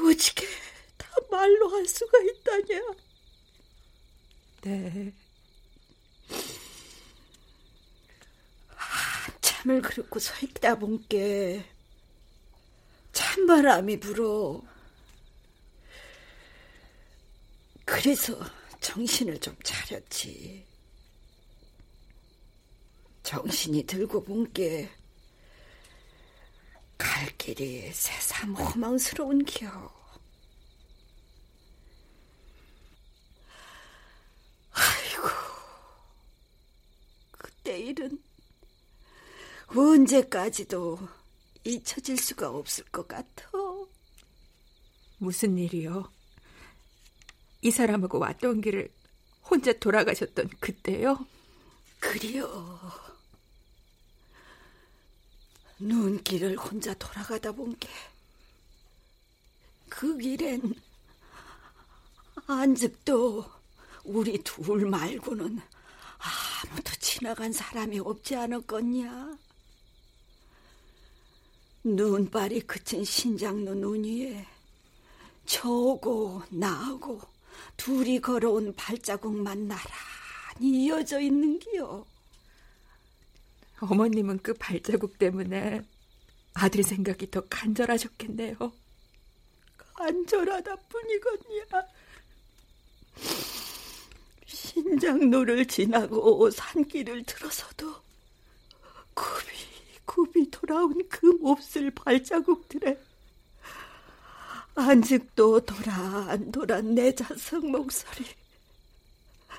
어떻게 0.05 0.47
다 0.97 1.09
말로 1.31 1.69
할 1.69 1.87
수가 1.87 2.19
있다냐? 2.19 2.81
네. 4.63 5.13
한참을 8.69 9.83
그렇고 9.83 10.19
서 10.19 10.35
있다 10.45 10.79
본게 10.79 11.65
찬바람이 13.13 14.01
불어. 14.01 14.63
그래서 17.85 18.39
정신을 18.81 19.39
좀 19.41 19.57
차렸지. 19.63 20.67
정신이 23.23 23.85
들고 23.85 24.23
본게 24.23 24.91
갈 26.99 27.29
길이 27.37 27.93
새삼 27.93 28.55
허망스러운 28.55 29.45
겨. 29.45 29.67
아이고, 34.73 35.29
그때 37.33 37.79
일은 37.79 38.23
언제까지도 39.69 40.99
잊혀질 41.65 42.17
수가 42.17 42.51
없을 42.51 42.85
것 42.87 43.09
같아. 43.09 43.51
무슨 45.19 45.59
일이요? 45.59 46.11
이 47.63 47.71
사람하고 47.71 48.19
왔던 48.19 48.61
길을 48.61 48.93
혼자 49.43 49.73
돌아가셨던 49.73 50.51
그때요? 50.61 51.27
그리요. 51.99 53.06
눈길을 55.79 56.57
혼자 56.57 56.95
돌아가다 56.95 57.53
본 57.53 57.75
게 57.79 57.89
그 59.89 60.19
길엔 60.19 60.75
안즉도 62.47 63.45
우리 64.05 64.43
둘 64.43 64.87
말고는 64.89 65.59
아무도 66.19 66.93
지나간 67.01 67.53
사람이 67.53 68.01
없지 68.01 68.37
않았겠냐? 68.37 69.39
눈발이 71.85 72.61
그친 72.63 73.05
신장로 73.05 73.75
눈 73.75 74.05
위에 74.05 74.47
저고 75.47 76.43
나하고 76.51 77.21
둘이 77.77 78.21
걸어온 78.21 78.75
발자국만 78.75 79.69
나란히 79.69 80.85
이어져 80.85 81.21
있는 81.21 81.59
기요. 81.59 82.05
어머님은 83.81 84.39
그 84.39 84.55
발자국 84.55 85.19
때문에 85.19 85.83
아들 86.55 86.83
생각이 86.83 87.31
더 87.31 87.43
간절하셨겠네요. 87.51 88.57
간절하다 89.95 90.77
뿐이거냐. 90.77 91.87
신장로를 94.47 95.67
지나고 95.67 96.51
산길을 96.51 97.25
들어서도 97.25 97.95
굽이 99.15 99.53
굽이 100.05 100.51
돌아온 100.51 100.97
그 101.09 101.27
몹쓸 101.27 101.91
발자국들에 101.91 102.99
안직도 104.75 105.61
도란 105.61 106.53
도란 106.53 106.95
내 106.95 107.15
자석 107.15 107.67
목소리 107.67 108.27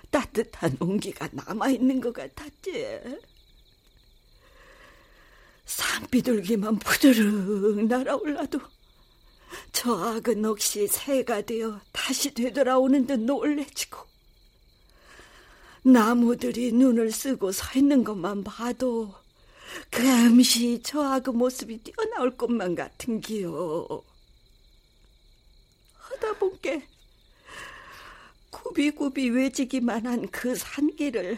따뜻한 0.09 0.78
온기가 0.80 1.28
남아있는 1.32 1.99
것 2.01 2.13
같았지. 2.13 3.20
산비둘기만 5.68 6.80
부드르륵 6.80 7.86
날아올라도 7.86 8.59
저 9.72 9.93
악은 9.95 10.43
혹시 10.43 10.88
새가 10.88 11.41
되어 11.41 11.80
다시 11.91 12.34
되돌아오는 12.34 13.05
듯 13.05 13.20
놀래지고 13.20 13.99
나무들이 15.84 16.72
눈을 16.72 17.11
쓰고 17.11 17.51
서 17.51 17.78
있는 17.78 18.03
것만 18.03 18.43
봐도 18.43 19.13
금시 19.91 20.82
저 20.84 21.01
악의 21.01 21.34
모습이 21.34 21.78
뛰어나올 21.84 22.36
것만 22.36 22.76
같은 22.76 23.20
기요. 23.22 24.03
하다 25.97 26.34
본게 26.39 26.88
굽이굽이 28.49 29.30
외지기만 29.30 30.05
한 30.05 30.28
그 30.32 30.55
산길을 30.55 31.38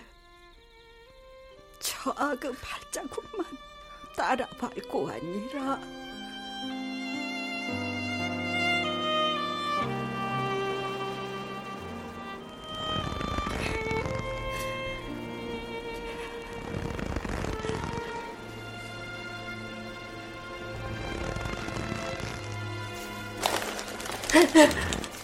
저 1.79 2.11
악의 2.11 2.53
발자국만 2.61 3.68
따라 4.19 4.45
밟고 4.57 5.09
아니라 5.09 5.79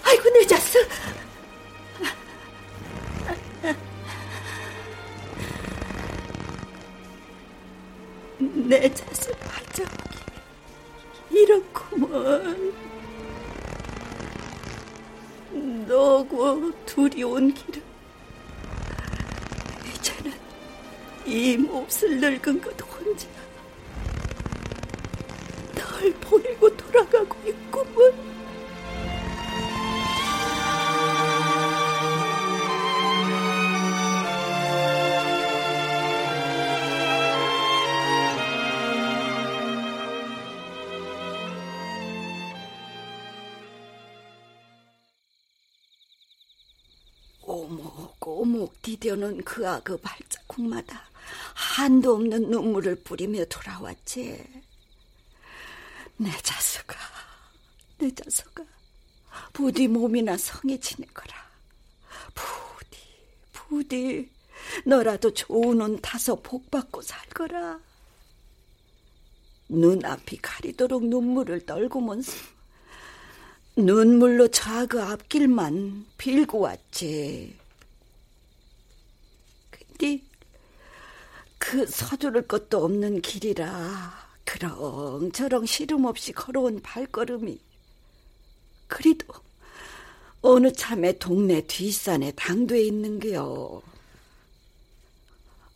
아이고 0.06 0.30
늦었어. 0.30 0.80
내 8.68 8.92
자식 8.92 9.32
발자국이 9.42 10.18
이렇구먼. 11.30 12.74
너고 15.88 16.72
둘이 16.86 17.24
온 17.24 17.54
길은 17.54 17.84
이제는 19.94 20.34
이 21.28 21.58
몹쓸 21.58 22.20
늙은 22.20 22.60
것 22.60 22.82
혼자 22.82 23.28
널 25.76 26.12
보내고 26.14 26.76
돌아가고 26.76 27.38
있구먼. 27.48 28.14
그 49.56 49.66
악의 49.66 50.00
발자국마다 50.02 51.02
한도 51.54 52.16
없는 52.16 52.50
눈물을 52.50 52.96
뿌리며 53.06 53.46
돌아왔지. 53.46 54.44
내 56.18 56.30
자석아, 56.44 56.98
내 58.00 58.14
자석아, 58.14 58.66
부디 59.54 59.88
몸이나 59.88 60.36
성해지는 60.36 61.08
거라. 61.14 61.34
부디, 62.34 63.00
부디, 63.54 64.30
너라도 64.86 65.34
좋은 65.34 65.80
옷 65.80 66.02
타서 66.02 66.36
복 66.42 66.70
받고 66.70 67.02
살거라. 67.02 67.80
눈앞이 69.70 70.36
가리도록 70.42 71.06
눈물을 71.06 71.66
떨구면서 71.66 72.34
눈물로 73.78 74.50
저그 74.50 75.02
앞길만 75.02 76.08
빌고 76.18 76.60
왔지. 76.60 77.65
근데 79.98 80.22
그 81.58 81.86
서두를 81.86 82.48
것도 82.48 82.84
없는 82.84 83.22
길이라 83.22 84.14
그렁저렁 84.44 85.66
시름 85.66 86.06
없이 86.06 86.32
걸어온 86.34 86.82
발걸음이 86.82 87.60
그리도 88.88 89.34
어느 90.42 90.72
참에 90.72 91.14
동네 91.18 91.62
뒷산에 91.66 92.32
당도에 92.34 92.84
있는 92.84 93.20
게요. 93.20 93.82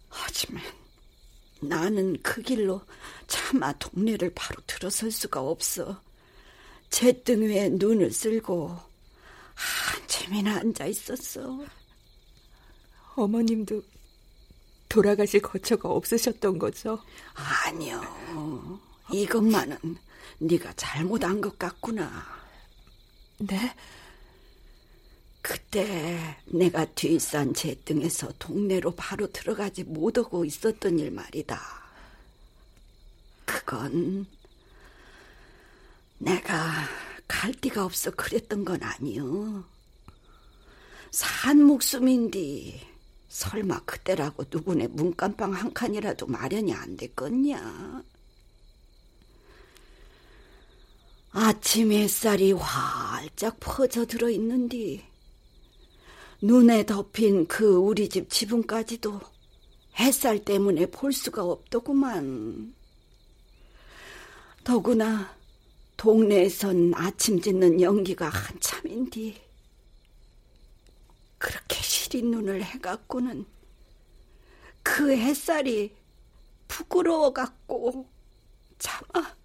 하지만 0.09 0.61
나는 1.61 2.22
그 2.22 2.41
길로 2.41 2.82
차마 3.28 3.74
동네를 3.74 4.32
바로 4.36 4.61
들어설 4.67 5.11
수가 5.11 5.41
없어. 5.41 6.01
제 6.89 7.11
등 7.24 7.41
위에 7.41 7.70
눈을 7.70 8.11
쓸고 8.11 8.76
한참이나 9.55 10.57
앉아 10.57 10.86
있었어. 10.88 11.65
어머님도 13.15 13.82
돌아가실 14.89 15.41
거처가 15.41 15.87
없으셨던 15.89 16.57
거죠? 16.57 16.99
아니요. 17.35 18.01
이것만은 19.11 19.77
네가 20.39 20.73
잘못한 20.73 21.39
것 21.39 21.57
같구나. 21.57 22.25
네? 23.37 23.75
그때 25.41 26.37
내가 26.45 26.85
뒷산 26.85 27.53
제등에서 27.53 28.31
동네로 28.39 28.91
바로 28.95 29.31
들어가지 29.31 29.83
못하고 29.83 30.43
있었던 30.43 30.99
일 30.99 31.11
말이다. 31.11 31.61
그건 33.45 34.25
내가 36.17 36.87
갈 37.27 37.53
데가 37.53 37.85
없어 37.85 38.11
그랬던 38.11 38.65
건 38.65 38.83
아니요. 38.83 39.63
산 41.11 41.63
목숨인디 41.63 42.88
설마 43.30 43.82
그때라고 43.86 44.43
누구네 44.49 44.88
문간방 44.88 45.53
한 45.53 45.71
칸이라도 45.73 46.25
마련이 46.27 46.73
안 46.73 46.97
됐겠냐? 46.97 48.03
아침 51.32 51.91
햇살이 51.91 52.51
활짝 52.51 53.57
퍼져 53.59 54.05
들어 54.05 54.30
있는디 54.30 55.05
눈에 56.41 56.86
덮인 56.86 57.45
그 57.47 57.75
우리 57.75 58.09
집 58.09 58.30
지붕까지도 58.30 59.21
햇살 59.99 60.39
때문에 60.43 60.88
볼 60.88 61.13
수가 61.13 61.43
없더구만. 61.43 62.73
더구나 64.63 65.36
동네에선 65.97 66.93
아침 66.95 67.41
짓는 67.41 67.82
연기가 67.82 68.30
한참인디 68.30 69.48
그렇게 71.39 71.81
시린 71.81 72.29
눈을 72.29 72.63
해갖고는 72.63 73.45
그 74.83 75.15
햇살이 75.15 75.95
부끄러워 76.67 77.33
갖고 77.33 78.07
차마 78.77 79.35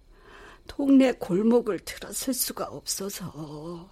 동네 0.67 1.11
골목을 1.13 1.79
들어설 1.79 2.33
수가 2.33 2.65
없어서 2.65 3.89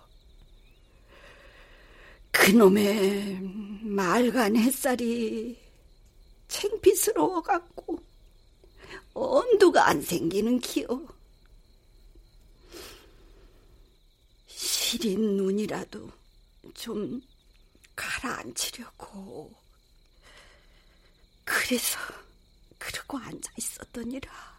그놈의 2.32 3.40
맑은 3.84 4.58
햇살이 4.58 5.58
챙피스러워 6.48 7.42
갖고 7.42 8.00
엄두가 9.14 9.88
안 9.88 10.02
생기는 10.02 10.60
기요. 10.60 11.08
시린 14.48 15.38
눈이라도 15.38 16.10
좀 16.74 17.22
가라앉히려고. 17.96 19.54
그래서 21.46 22.00
그러고 22.78 23.18
앉아 23.18 23.52
있었더니라. 23.58 24.53